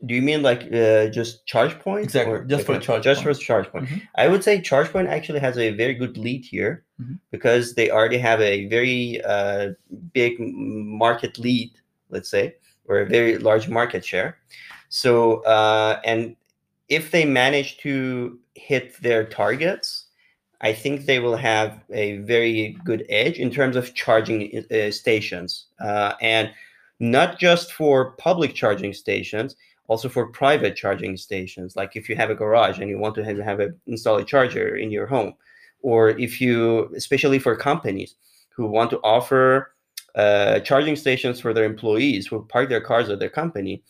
do 0.05 0.13
you 0.13 0.21
mean 0.21 0.43
like 0.43 0.71
uh, 0.71 1.07
just 1.07 1.45
charge 1.47 1.77
point 1.79 2.03
exactly 2.03 2.39
just 2.47 2.65
for 2.65 2.79
charge 2.79 3.03
just 3.03 3.23
point. 3.23 3.35
for 3.35 3.43
charge 3.43 3.71
point 3.71 3.85
mm-hmm. 3.85 3.97
i 4.15 4.27
would 4.27 4.43
say 4.43 4.61
charge 4.61 4.91
point 4.91 5.07
actually 5.07 5.39
has 5.39 5.57
a 5.57 5.71
very 5.71 5.95
good 5.95 6.17
lead 6.17 6.45
here 6.45 6.83
mm-hmm. 7.01 7.15
because 7.31 7.73
they 7.73 7.89
already 7.89 8.17
have 8.17 8.39
a 8.39 8.67
very 8.67 9.21
uh, 9.23 9.69
big 10.13 10.35
market 10.39 11.39
lead 11.39 11.71
let's 12.09 12.29
say 12.29 12.55
or 12.85 12.99
a 12.99 13.05
very 13.05 13.37
large 13.39 13.67
market 13.67 14.05
share 14.05 14.37
so 14.89 15.43
uh, 15.43 15.99
and 16.05 16.35
if 16.89 17.11
they 17.11 17.25
manage 17.25 17.77
to 17.77 18.39
hit 18.53 19.01
their 19.01 19.25
targets 19.25 20.05
i 20.61 20.71
think 20.71 21.05
they 21.05 21.17
will 21.17 21.37
have 21.37 21.83
a 21.91 22.17
very 22.17 22.77
good 22.83 23.03
edge 23.09 23.39
in 23.39 23.49
terms 23.49 23.75
of 23.75 23.95
charging 23.95 24.63
uh, 24.71 24.91
stations 24.91 25.65
uh, 25.79 26.13
and 26.21 26.51
not 26.99 27.39
just 27.39 27.73
for 27.73 28.11
public 28.11 28.53
charging 28.53 28.93
stations 28.93 29.55
also 29.87 30.09
for 30.09 30.27
private 30.27 30.75
charging 30.75 31.15
stations 31.17 31.75
like 31.75 31.95
if 31.95 32.09
you 32.09 32.15
have 32.15 32.29
a 32.29 32.35
garage 32.35 32.79
and 32.79 32.89
you 32.89 32.97
want 32.97 33.15
to 33.15 33.23
have, 33.23 33.37
have 33.37 33.59
a, 33.59 33.69
install 33.85 34.17
a 34.17 34.23
charger 34.23 34.75
in 34.75 34.91
your 34.91 35.07
home 35.07 35.33
or 35.81 36.09
if 36.09 36.41
you 36.41 36.93
especially 36.95 37.39
for 37.39 37.55
companies 37.55 38.15
who 38.49 38.67
want 38.67 38.89
to 38.89 38.99
offer 38.99 39.73
uh, 40.15 40.59
charging 40.61 40.95
stations 40.95 41.39
for 41.39 41.53
their 41.53 41.65
employees 41.65 42.27
who 42.27 42.45
park 42.45 42.69
their 42.69 42.81
cars 42.81 43.09
at 43.09 43.19
their 43.19 43.29
company 43.29 43.83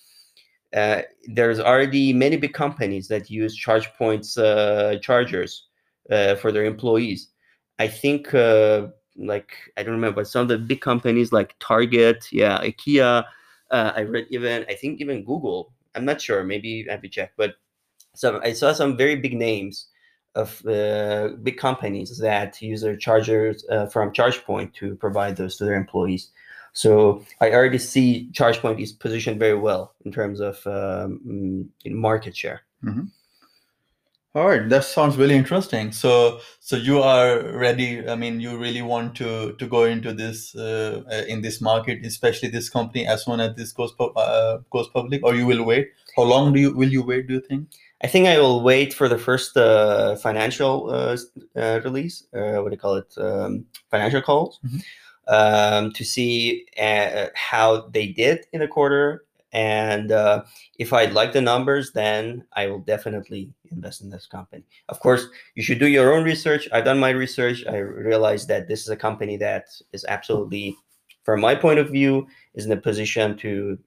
uh, 0.76 1.02
there's 1.28 1.60
already 1.60 2.12
many 2.12 2.36
big 2.38 2.54
companies 2.54 3.08
that 3.08 3.30
use 3.30 3.56
charge 3.56 3.88
points 3.94 4.38
uh, 4.38 4.98
chargers 5.02 5.68
uh, 6.12 6.36
for 6.36 6.52
their 6.52 6.66
employees. 6.66 7.30
I 7.80 7.88
think 7.88 8.34
uh, 8.34 8.88
like 9.18 9.52
i 9.78 9.84
don't 9.84 9.96
remember 9.96 10.24
some 10.24 10.44
of 10.44 10.48
the 10.48 10.58
big 10.58 10.82
companies 10.82 11.32
like 11.32 11.56
target 11.60 12.28
yeah 12.32 12.60
ikea 12.62 13.26
uh, 13.72 13.92
i 13.96 14.02
read 14.02 14.28
even 14.30 14.66
i 14.70 14.74
think 14.74 15.02
even 15.02 15.24
google 15.24 15.74
I'm 15.98 16.06
not 16.06 16.22
sure. 16.22 16.44
Maybe 16.44 16.86
I 16.88 16.94
have 16.94 17.02
to 17.02 17.10
check. 17.10 17.34
But 17.36 17.56
so 18.16 18.40
I 18.44 18.54
saw 18.54 18.74
some 18.74 18.96
very 18.96 19.16
big 19.16 19.36
names 19.36 19.88
of 20.36 20.66
uh, 20.68 21.30
big 21.42 21.58
companies 21.58 22.20
that 22.20 22.62
use 22.62 22.82
their 22.82 22.96
chargers 22.96 23.66
uh, 23.70 23.88
from 23.88 24.14
ChargePoint 24.14 24.74
to 24.76 24.96
provide 24.96 25.36
those 25.36 25.58
to 25.58 25.66
their 25.66 25.76
employees. 25.76 26.30
So 26.74 27.26
I 27.42 27.52
already 27.52 27.80
see 27.80 28.30
ChargePoint 28.34 28.80
is 28.80 28.92
positioned 28.92 29.40
very 29.40 29.58
well 29.58 29.96
in 30.06 30.12
terms 30.12 30.40
of 30.40 30.66
um, 30.68 31.70
market 31.86 32.38
share. 32.38 32.62
Mm-hmm. 32.84 33.06
All 34.38 34.50
right, 34.50 34.70
that 34.70 34.84
sounds 34.84 35.18
really 35.18 35.34
interesting. 35.34 35.92
So, 35.92 36.42
so 36.60 36.76
you 36.76 37.02
are 37.02 37.42
ready. 37.54 38.08
I 38.08 38.14
mean, 38.14 38.40
you 38.40 38.56
really 38.56 38.84
want 38.84 39.16
to 39.16 39.54
to 39.54 39.66
go 39.66 39.86
into 39.86 40.14
this 40.14 40.56
uh, 40.56 41.02
uh 41.12 41.24
in 41.28 41.42
this 41.42 41.60
market, 41.60 42.06
especially 42.06 42.50
this 42.50 42.70
company, 42.70 43.08
as 43.08 43.26
soon 43.26 43.40
as 43.40 43.56
this 43.56 43.72
goes 43.72 43.94
pu- 43.94 44.14
uh, 44.14 44.60
goes 44.70 44.90
public, 44.90 45.24
or 45.24 45.34
you 45.34 45.48
will 45.48 45.64
wait. 45.64 45.90
How 46.16 46.22
long 46.22 46.54
do 46.54 46.60
you 46.60 46.72
will 46.72 46.92
you 46.92 47.02
wait? 47.02 47.26
Do 47.26 47.34
you 47.34 47.42
think? 47.42 47.70
I 48.04 48.08
think 48.08 48.28
I 48.28 48.38
will 48.38 48.62
wait 48.62 48.94
for 48.94 49.10
the 49.10 49.18
first 49.18 49.58
uh, 49.58 50.16
financial 50.18 50.92
uh, 50.92 51.18
uh, 51.56 51.82
release. 51.84 52.28
what 52.32 52.70
do 52.70 52.76
you 52.76 52.78
call 52.78 52.98
it? 52.98 53.12
Um, 53.18 53.66
financial 53.90 54.22
calls 54.22 54.60
mm-hmm. 54.64 55.34
um, 55.34 55.92
to 55.94 56.04
see 56.06 56.68
how 57.34 57.88
they 57.90 58.10
did 58.10 58.46
in 58.54 58.60
the 58.60 58.68
quarter 58.68 59.26
and 59.58 60.12
uh, 60.12 60.44
if 60.78 60.94
I 60.94 61.06
like 61.06 61.34
the 61.34 61.42
numbers, 61.42 61.92
then 61.92 62.46
I 62.54 62.68
will 62.68 62.78
definitely 62.78 63.50
invest 63.72 64.02
in 64.02 64.12
this 64.12 64.28
company. 64.28 64.64
Of 64.88 65.00
course, 65.00 65.26
you 65.56 65.64
should 65.64 65.80
do 65.80 65.88
your 65.88 66.14
own 66.14 66.24
research. 66.24 66.70
I've 66.72 66.86
done 66.86 67.00
my 67.00 67.10
research. 67.10 67.66
I 67.68 67.78
realized 67.78 68.50
that 68.50 68.68
this 68.68 68.82
is 68.82 68.90
a 68.90 68.96
company 68.96 69.36
that 69.38 69.66
is 69.94 70.06
absolutely, 70.08 70.78
from 71.24 71.42
my 71.42 71.56
point 71.56 71.80
of 71.80 71.90
view, 71.90 72.28
is 72.54 72.68
in 72.68 72.72
a 72.72 72.78
position 72.78 73.36
to 73.38 73.80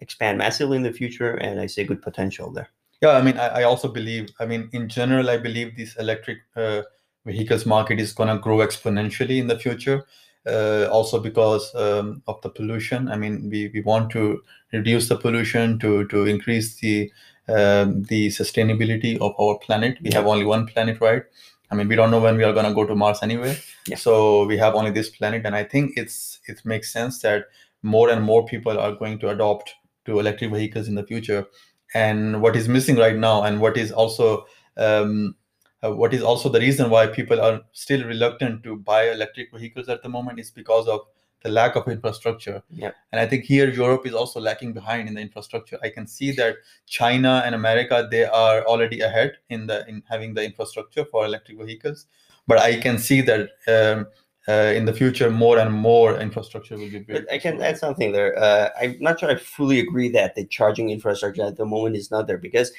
expand 0.00 0.36
massively 0.36 0.76
in 0.76 0.82
the 0.82 0.92
future, 0.92 1.36
and 1.36 1.60
I 1.60 1.66
see 1.66 1.84
good 1.84 2.02
potential 2.02 2.52
there. 2.52 2.68
Yeah, 3.00 3.12
I 3.12 3.22
mean, 3.22 3.38
I, 3.38 3.60
I 3.60 3.62
also 3.62 3.88
believe. 3.88 4.28
I 4.38 4.44
mean, 4.44 4.68
in 4.74 4.86
general, 4.86 5.30
I 5.30 5.38
believe 5.38 5.78
this 5.78 5.96
electric 5.96 6.40
uh, 6.56 6.82
vehicles 7.24 7.64
market 7.64 8.00
is 8.00 8.12
going 8.12 8.28
to 8.28 8.36
grow 8.36 8.58
exponentially 8.58 9.38
in 9.38 9.46
the 9.46 9.58
future 9.58 10.04
uh, 10.46 10.88
also 10.90 11.18
because 11.20 11.74
um, 11.74 12.22
of 12.26 12.40
the 12.42 12.48
pollution. 12.50 13.08
I 13.08 13.16
mean, 13.16 13.48
we, 13.50 13.70
we 13.74 13.80
want 13.80 14.10
to 14.12 14.42
reduce 14.72 15.08
the 15.08 15.16
pollution 15.16 15.78
to 15.80 16.06
to 16.08 16.26
increase 16.26 16.76
the 16.80 17.10
um, 17.48 18.02
the 18.04 18.28
sustainability 18.28 19.18
of 19.20 19.34
our 19.38 19.58
planet. 19.58 19.98
We 20.02 20.10
Yeah. 20.10 20.18
have 20.18 20.26
only 20.26 20.44
one 20.44 20.66
planet, 20.66 21.00
right? 21.00 21.22
I 21.70 21.74
mean, 21.74 21.88
we 21.88 21.96
don't 21.96 22.10
know 22.10 22.20
when 22.20 22.36
we 22.36 22.44
are 22.44 22.52
going 22.52 22.66
to 22.66 22.74
go 22.74 22.86
to 22.86 22.94
Mars 22.94 23.22
anyway. 23.22 23.58
Yeah. 23.86 23.96
So 23.96 24.46
we 24.46 24.56
have 24.58 24.74
only 24.74 24.90
this 24.92 25.10
planet, 25.10 25.46
and 25.46 25.54
I 25.56 25.64
think 25.64 25.92
it's 25.96 26.40
it 26.46 26.64
makes 26.64 26.92
sense 26.92 27.20
that 27.22 27.44
more 27.82 28.10
and 28.10 28.22
more 28.22 28.44
people 28.46 28.78
are 28.78 28.92
going 28.94 29.18
to 29.20 29.28
adopt 29.30 29.74
to 30.04 30.18
electric 30.20 30.52
vehicles 30.52 30.88
in 30.88 30.94
the 30.94 31.04
future. 31.06 31.46
And 31.94 32.42
what 32.42 32.56
is 32.56 32.68
missing 32.68 32.96
right 32.96 33.16
now, 33.16 33.42
and 33.42 33.60
what 33.60 33.76
is 33.76 33.92
also 33.92 34.46
um, 34.76 35.36
uh, 35.84 35.92
what 35.92 36.14
is 36.14 36.22
also 36.22 36.48
the 36.48 36.60
reason 36.60 36.90
why 36.90 37.06
people 37.06 37.40
are 37.40 37.60
still 37.72 38.04
reluctant 38.04 38.62
to 38.64 38.76
buy 38.76 39.10
electric 39.10 39.54
vehicles 39.54 39.88
at 39.88 40.02
the 40.02 40.08
moment 40.08 40.38
is 40.38 40.50
because 40.50 40.88
of 40.88 41.00
the 41.42 41.48
lack 41.50 41.76
of 41.76 41.86
infrastructure. 41.86 42.62
Yeah. 42.70 42.92
And 43.12 43.20
I 43.20 43.26
think 43.26 43.44
here 43.44 43.70
Europe 43.70 44.06
is 44.06 44.14
also 44.14 44.40
lacking 44.40 44.72
behind 44.72 45.08
in 45.08 45.14
the 45.14 45.20
infrastructure. 45.20 45.78
I 45.82 45.90
can 45.90 46.06
see 46.06 46.32
that 46.32 46.56
China 46.86 47.42
and 47.44 47.54
America 47.54 48.08
they 48.10 48.24
are 48.24 48.64
already 48.64 49.00
ahead 49.00 49.32
in 49.50 49.66
the 49.66 49.86
in 49.86 50.02
having 50.08 50.34
the 50.34 50.44
infrastructure 50.44 51.04
for 51.04 51.24
electric 51.24 51.58
vehicles, 51.58 52.06
but 52.46 52.58
I 52.58 52.80
can 52.80 52.98
see 52.98 53.20
that 53.22 53.50
um, 53.68 54.06
uh, 54.48 54.72
in 54.74 54.86
the 54.86 54.92
future 54.92 55.30
more 55.30 55.58
and 55.58 55.72
more 55.72 56.18
infrastructure 56.18 56.76
will 56.76 56.90
be 56.90 57.00
built. 57.00 57.24
But 57.26 57.32
I 57.34 57.38
can 57.38 57.60
add 57.60 57.78
something 57.78 58.12
there. 58.12 58.38
Uh, 58.38 58.70
I'm 58.80 58.96
not 59.00 59.20
sure 59.20 59.30
I 59.30 59.36
fully 59.36 59.80
agree 59.80 60.08
that 60.10 60.34
the 60.36 60.46
charging 60.46 60.90
infrastructure 60.90 61.42
at 61.42 61.56
the 61.56 61.66
moment 61.66 61.96
is 61.96 62.10
not 62.10 62.26
there 62.26 62.38
because 62.38 62.72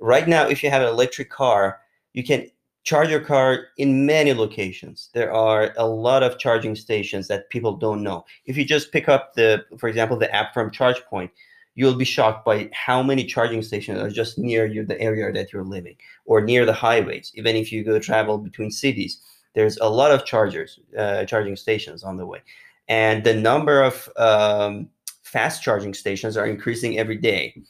right 0.00 0.28
now, 0.28 0.46
if 0.46 0.62
you 0.62 0.70
have 0.70 0.82
an 0.82 0.88
electric 0.88 1.30
car, 1.30 1.80
you 2.16 2.24
can 2.24 2.50
charge 2.82 3.10
your 3.10 3.20
car 3.20 3.68
in 3.78 4.06
many 4.06 4.32
locations. 4.32 5.10
There 5.14 5.32
are 5.32 5.72
a 5.76 5.86
lot 5.86 6.24
of 6.24 6.38
charging 6.38 6.74
stations 6.74 7.28
that 7.28 7.50
people 7.50 7.76
don't 7.76 8.02
know. 8.02 8.24
If 8.46 8.56
you 8.56 8.64
just 8.64 8.90
pick 8.90 9.08
up 9.08 9.34
the, 9.34 9.64
for 9.78 9.88
example, 9.88 10.16
the 10.16 10.32
app 10.34 10.52
from 10.52 10.72
ChargePoint, 10.72 11.30
you'll 11.76 11.94
be 11.94 12.04
shocked 12.04 12.44
by 12.44 12.70
how 12.72 13.02
many 13.02 13.24
charging 13.24 13.62
stations 13.62 14.00
are 14.00 14.10
just 14.10 14.38
near 14.38 14.66
you, 14.66 14.84
the 14.84 15.00
area 15.00 15.30
that 15.32 15.52
you're 15.52 15.64
living, 15.64 15.96
or 16.24 16.40
near 16.40 16.66
the 16.66 16.72
highways. 16.72 17.30
Even 17.36 17.54
if 17.54 17.70
you 17.70 17.84
go 17.84 17.98
travel 18.00 18.38
between 18.38 18.72
cities, 18.72 19.20
there's 19.54 19.78
a 19.78 19.88
lot 19.88 20.10
of 20.10 20.24
chargers, 20.24 20.80
uh, 20.98 21.24
charging 21.26 21.56
stations 21.56 22.02
on 22.02 22.16
the 22.16 22.26
way 22.26 22.42
and 22.88 23.24
the 23.24 23.34
number 23.34 23.82
of 23.82 24.08
um, 24.16 24.88
fast 25.22 25.62
charging 25.62 25.94
stations 25.94 26.36
are 26.36 26.46
increasing 26.46 26.98
every 26.98 27.16
day 27.16 27.62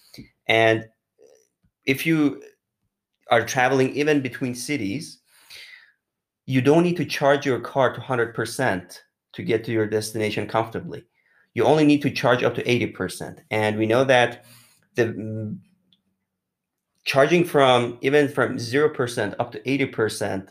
and 0.46 0.86
if 1.84 2.04
you 2.04 2.42
are 3.30 3.44
traveling 3.44 3.90
even 3.94 4.20
between 4.20 4.54
cities 4.54 5.20
you 6.46 6.60
don't 6.60 6.84
need 6.84 6.96
to 6.96 7.04
charge 7.04 7.44
your 7.44 7.58
car 7.58 7.92
to 7.92 8.00
100% 8.00 8.98
to 9.32 9.42
get 9.42 9.64
to 9.64 9.72
your 9.72 9.86
destination 9.86 10.46
comfortably 10.46 11.04
you 11.54 11.64
only 11.64 11.84
need 11.84 12.02
to 12.02 12.10
charge 12.10 12.42
up 12.42 12.54
to 12.54 12.62
80% 12.62 13.38
and 13.50 13.78
we 13.78 13.86
know 13.86 14.04
that 14.04 14.44
the 14.94 15.06
mm, 15.06 15.58
charging 17.04 17.44
from 17.44 17.98
even 18.02 18.28
from 18.28 18.56
0% 18.56 19.34
up 19.38 19.52
to 19.52 19.60
80% 19.60 20.48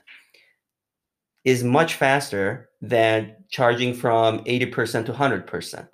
is 1.44 1.64
much 1.64 1.94
faster 1.94 2.70
than 2.82 3.36
charging 3.50 3.94
from 3.94 4.40
80% 4.46 5.06
to 5.06 5.14
100%. 5.14 5.88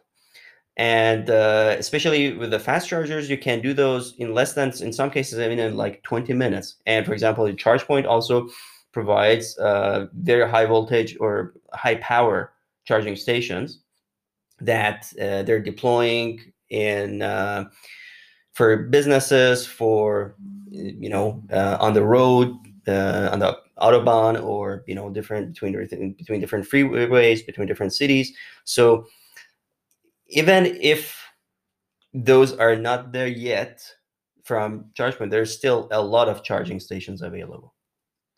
And 0.77 1.29
uh, 1.29 1.75
especially 1.77 2.33
with 2.33 2.51
the 2.51 2.59
fast 2.59 2.87
chargers, 2.87 3.29
you 3.29 3.37
can 3.37 3.61
do 3.61 3.73
those 3.73 4.15
in 4.17 4.33
less 4.33 4.53
than, 4.53 4.71
in 4.81 4.93
some 4.93 5.09
cases, 5.11 5.39
i 5.39 5.47
mean 5.47 5.59
in 5.59 5.75
like 5.75 6.01
20 6.03 6.33
minutes. 6.33 6.75
And 6.85 7.05
for 7.05 7.13
example, 7.13 7.45
the 7.45 7.53
ChargePoint 7.53 8.07
also 8.07 8.47
provides 8.91 9.57
uh, 9.57 10.07
very 10.13 10.49
high 10.49 10.65
voltage 10.65 11.17
or 11.19 11.53
high 11.73 11.95
power 11.95 12.53
charging 12.85 13.15
stations 13.15 13.79
that 14.59 15.11
uh, 15.21 15.43
they're 15.43 15.61
deploying 15.61 16.39
in 16.69 17.21
uh, 17.21 17.65
for 18.53 18.77
businesses, 18.77 19.65
for 19.65 20.35
you 20.71 21.09
know, 21.09 21.43
uh, 21.51 21.77
on 21.79 21.93
the 21.93 22.03
road, 22.03 22.55
uh, 22.87 23.29
on 23.31 23.39
the 23.39 23.57
autobahn, 23.79 24.41
or 24.41 24.83
you 24.87 24.95
know, 24.95 25.09
different 25.09 25.53
between 25.53 25.73
between 26.17 26.39
different 26.39 26.67
freeways, 26.67 27.45
between 27.45 27.67
different 27.67 27.93
cities. 27.93 28.33
So 28.63 29.05
even 30.31 30.65
if 30.65 31.17
those 32.13 32.53
are 32.53 32.75
not 32.75 33.11
there 33.11 33.27
yet 33.27 33.81
from 34.43 34.85
ChargePoint, 34.97 35.29
there's 35.29 35.55
still 35.55 35.87
a 35.91 36.01
lot 36.01 36.27
of 36.27 36.43
charging 36.43 36.79
stations 36.79 37.21
available. 37.21 37.73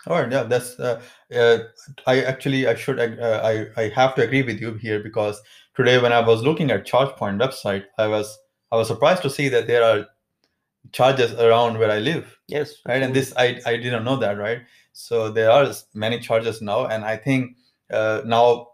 All 0.06 0.21
right, 0.21 0.32
yeah, 0.32 0.43
that's. 0.43 0.77
Uh, 0.77 1.01
uh, 1.34 1.60
I 2.06 2.21
actually 2.23 2.67
I 2.67 2.75
should 2.75 2.99
uh, 2.99 3.39
I 3.43 3.67
I 3.82 3.89
have 3.95 4.15
to 4.15 4.23
agree 4.23 4.43
with 4.43 4.60
you 4.60 4.73
here 4.73 5.01
because 5.01 5.41
today 5.75 5.97
when 5.97 6.12
I 6.12 6.19
was 6.19 6.43
looking 6.43 6.71
at 6.71 6.86
ChargePoint 6.86 7.39
website, 7.39 7.86
I 7.97 8.08
was 8.08 8.38
I 8.71 8.75
was 8.75 8.89
surprised 8.89 9.21
to 9.21 9.29
see 9.29 9.47
that 9.49 9.67
there 9.67 9.84
are 9.84 10.06
charges 10.91 11.34
around 11.34 11.79
where 11.79 11.91
I 11.91 11.99
live, 11.99 12.38
Yes, 12.47 12.75
right? 12.86 13.01
And 13.01 13.13
this 13.13 13.34
I 13.38 13.62
I 13.65 13.77
didn't 13.77 14.03
know 14.03 14.17
that, 14.17 14.38
right? 14.38 14.62
So 14.91 15.32
there 15.32 15.49
are 15.49 15.71
many 15.93 16.19
charges 16.19 16.62
now, 16.62 16.86
and 16.88 17.06
I 17.06 17.15
think 17.15 17.56
uh, 17.89 18.21
now 18.25 18.67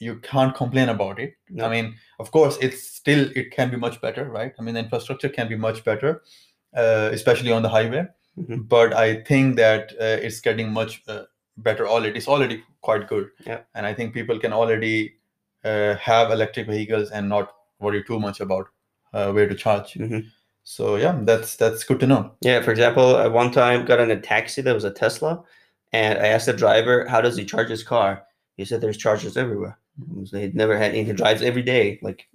you 0.00 0.16
can't 0.16 0.54
complain 0.54 0.88
about 0.88 1.18
it. 1.18 1.34
No. 1.50 1.66
I 1.66 1.70
mean, 1.70 1.96
of 2.18 2.30
course, 2.30 2.58
it's 2.60 2.82
still 2.82 3.30
it 3.34 3.50
can 3.50 3.70
be 3.70 3.76
much 3.76 4.00
better, 4.00 4.24
right? 4.24 4.52
I 4.58 4.62
mean, 4.62 4.74
the 4.74 4.80
infrastructure 4.80 5.28
can 5.28 5.48
be 5.48 5.56
much 5.56 5.84
better, 5.84 6.22
uh, 6.76 7.10
especially 7.12 7.52
on 7.52 7.62
the 7.62 7.68
highway. 7.68 8.06
Mhm. 8.38 8.68
But 8.68 8.92
I 8.94 9.22
think 9.22 9.56
that 9.56 9.92
uh, 10.00 10.18
it's 10.26 10.40
getting 10.40 10.72
much 10.72 11.02
uh, 11.08 11.22
better 11.56 11.86
already. 11.88 12.16
It's 12.18 12.28
already 12.28 12.62
quite 12.82 13.08
good. 13.08 13.30
Yeah. 13.46 13.60
And 13.74 13.86
I 13.86 13.94
think 13.94 14.12
people 14.14 14.38
can 14.38 14.52
already 14.52 15.16
uh, 15.64 15.94
have 15.96 16.30
electric 16.30 16.66
vehicles 16.66 17.10
and 17.10 17.28
not 17.28 17.52
worry 17.80 18.04
too 18.04 18.20
much 18.20 18.40
about 18.40 18.68
uh, 19.14 19.32
where 19.32 19.48
to 19.48 19.54
charge. 19.54 19.94
Mhm. 19.94 20.26
So 20.64 20.96
yeah, 20.96 21.18
that's 21.22 21.56
that's 21.56 21.84
good 21.84 22.00
to 22.00 22.06
know. 22.06 22.32
Yeah, 22.40 22.60
for 22.60 22.72
example, 22.72 23.16
I 23.16 23.28
one 23.28 23.52
time 23.52 23.84
got 23.86 24.00
in 24.00 24.10
a 24.10 24.20
taxi 24.20 24.62
that 24.62 24.74
was 24.74 24.84
a 24.84 24.90
Tesla, 24.90 25.42
and 25.92 26.18
I 26.18 26.26
asked 26.28 26.46
the 26.46 26.52
driver, 26.52 27.06
"How 27.08 27.20
does 27.20 27.36
he 27.36 27.44
charge 27.44 27.68
his 27.70 27.84
car?" 27.84 28.24
He 28.56 28.64
said, 28.64 28.80
"There's 28.80 28.96
chargers 28.96 29.36
everywhere." 29.36 29.78
He 30.30 30.50
never 30.54 30.76
had 30.76 30.94
any. 30.94 31.12
Drives 31.12 31.42
every 31.42 31.62
day, 31.62 31.98
like 32.02 32.28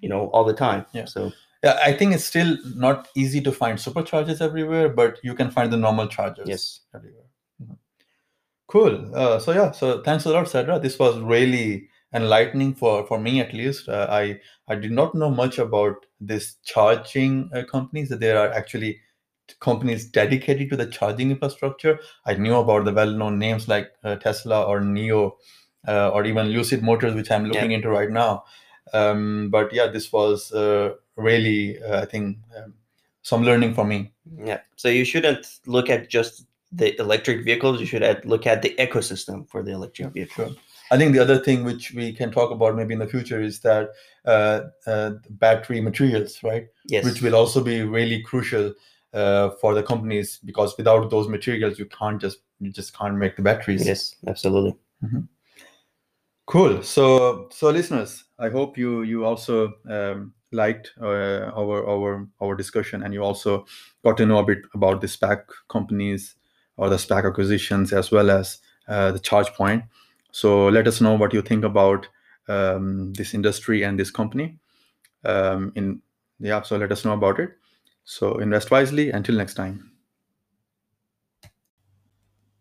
you 0.00 0.08
know, 0.08 0.28
all 0.28 0.44
the 0.44 0.54
time. 0.54 0.86
Yeah. 0.92 1.04
So 1.06 1.32
Yeah, 1.62 1.78
I 1.84 1.92
think 1.92 2.14
it's 2.14 2.24
still 2.24 2.56
not 2.74 3.08
easy 3.14 3.40
to 3.42 3.52
find 3.52 3.78
superchargers 3.78 4.40
everywhere, 4.40 4.88
but 4.88 5.18
you 5.22 5.34
can 5.34 5.50
find 5.50 5.72
the 5.72 5.76
normal 5.76 6.08
chargers. 6.08 6.48
yes, 6.48 6.80
everywhere. 6.94 7.26
Mhm. 7.62 7.76
Cool. 8.66 9.14
Uh, 9.14 9.38
so 9.38 9.52
yeah, 9.52 9.70
so 9.72 10.02
thanks 10.02 10.24
a 10.24 10.30
lot, 10.30 10.46
Sadra. 10.46 10.80
This 10.80 10.98
was 10.98 11.18
really 11.18 11.88
enlightening 12.14 12.74
for 12.74 13.06
for 13.06 13.18
me 13.20 13.40
at 13.40 13.52
least. 13.52 13.88
Uh, 13.88 14.06
I 14.10 14.40
I 14.68 14.74
did 14.76 14.92
not 14.92 15.14
know 15.14 15.30
much 15.30 15.58
about 15.58 16.06
this 16.20 16.56
charging 16.64 17.50
uh, 17.54 17.62
companies. 17.64 18.08
That 18.08 18.20
there 18.20 18.38
are 18.38 18.50
actually 18.52 19.00
companies 19.58 20.08
dedicated 20.08 20.70
to 20.70 20.76
the 20.76 20.86
charging 20.86 21.30
infrastructure. 21.32 21.98
I 22.24 22.34
knew 22.34 22.54
about 22.56 22.84
the 22.84 22.92
well-known 22.92 23.38
names 23.38 23.66
like 23.68 23.90
uh, 24.04 24.16
Tesla 24.16 24.62
or 24.62 24.80
NIO, 24.80 25.32
uh, 25.86 26.10
or 26.10 26.24
even 26.24 26.48
Lucid 26.48 26.82
Motors, 26.82 27.14
which 27.14 27.30
I'm 27.30 27.46
looking 27.46 27.72
into 27.72 27.88
right 27.88 28.10
now. 28.10 28.44
Um, 28.92 29.48
but 29.50 29.72
yeah, 29.72 29.86
this 29.86 30.12
was 30.12 30.52
uh, 30.52 30.94
really, 31.16 31.82
uh, 31.82 32.02
I 32.02 32.04
think, 32.06 32.38
um, 32.56 32.74
some 33.22 33.42
learning 33.42 33.74
for 33.74 33.84
me. 33.84 34.12
yeah. 34.44 34.60
So 34.76 34.88
you 34.88 35.04
shouldn't 35.04 35.46
look 35.66 35.90
at 35.90 36.08
just 36.08 36.46
the 36.72 36.98
electric 37.00 37.44
vehicles. 37.44 37.80
You 37.80 37.86
should 37.86 38.02
at, 38.02 38.24
look 38.24 38.46
at 38.46 38.62
the 38.62 38.74
ecosystem 38.78 39.48
for 39.48 39.62
the 39.62 39.72
electric 39.72 40.12
vehicle. 40.12 40.46
Sure. 40.46 40.56
I 40.92 40.98
think 40.98 41.12
the 41.12 41.20
other 41.20 41.38
thing 41.38 41.64
which 41.64 41.92
we 41.92 42.12
can 42.12 42.32
talk 42.32 42.50
about 42.50 42.74
maybe 42.74 42.94
in 42.94 42.98
the 42.98 43.06
future 43.06 43.40
is 43.40 43.60
that 43.60 43.90
uh, 44.24 44.62
uh, 44.86 45.12
battery 45.30 45.80
materials, 45.80 46.42
right? 46.42 46.66
Yes. 46.86 47.04
Which 47.04 47.22
will 47.22 47.36
also 47.36 47.62
be 47.62 47.82
really 47.82 48.22
crucial 48.22 48.74
uh, 49.12 49.50
for 49.60 49.74
the 49.74 49.82
companies 49.82 50.40
because 50.44 50.76
without 50.76 51.08
those 51.10 51.28
materials, 51.28 51.78
you 51.78 51.86
can't 51.86 52.20
just 52.20 52.38
you 52.58 52.70
just 52.70 52.96
can't 52.96 53.16
make 53.16 53.36
the 53.36 53.42
batteries. 53.42 53.86
Yes, 53.86 54.16
absolutely. 54.26 54.76
Cool. 56.50 56.82
So, 56.82 57.48
so 57.52 57.70
listeners, 57.70 58.24
I 58.40 58.48
hope 58.48 58.76
you 58.76 59.02
you 59.02 59.24
also 59.24 59.72
um, 59.88 60.34
liked 60.50 60.90
uh, 61.00 61.52
our 61.54 61.88
our 61.88 62.26
our 62.42 62.56
discussion, 62.56 63.04
and 63.04 63.14
you 63.14 63.22
also 63.22 63.66
got 64.02 64.16
to 64.16 64.26
know 64.26 64.38
a 64.38 64.44
bit 64.44 64.58
about 64.74 65.00
the 65.00 65.06
SPAC 65.06 65.44
companies 65.68 66.34
or 66.76 66.88
the 66.88 66.96
SPAC 66.96 67.24
acquisitions, 67.24 67.92
as 67.92 68.10
well 68.10 68.32
as 68.32 68.58
uh, 68.88 69.12
the 69.12 69.20
charge 69.20 69.46
point. 69.52 69.84
So, 70.32 70.66
let 70.66 70.88
us 70.88 71.00
know 71.00 71.14
what 71.14 71.32
you 71.32 71.40
think 71.40 71.62
about 71.62 72.08
um, 72.48 73.12
this 73.12 73.32
industry 73.32 73.84
and 73.84 73.96
this 73.96 74.10
company. 74.10 74.58
Um, 75.24 75.70
in 75.76 76.02
yeah, 76.40 76.62
so 76.62 76.76
let 76.78 76.90
us 76.90 77.04
know 77.04 77.12
about 77.12 77.38
it. 77.38 77.50
So, 78.02 78.38
invest 78.38 78.72
wisely. 78.72 79.12
Until 79.12 79.36
next 79.36 79.54
time. 79.54 79.92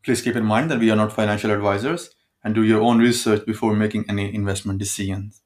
Please 0.04 0.22
keep 0.22 0.36
in 0.36 0.46
mind 0.46 0.70
that 0.70 0.78
we 0.78 0.92
are 0.92 0.96
not 0.96 1.12
financial 1.12 1.50
advisors 1.50 2.12
and 2.44 2.56
do 2.56 2.64
your 2.64 2.82
own 2.82 3.00
research 3.00 3.46
before 3.46 3.76
making 3.76 4.06
any 4.10 4.34
investment 4.34 4.80
decisions. 4.80 5.42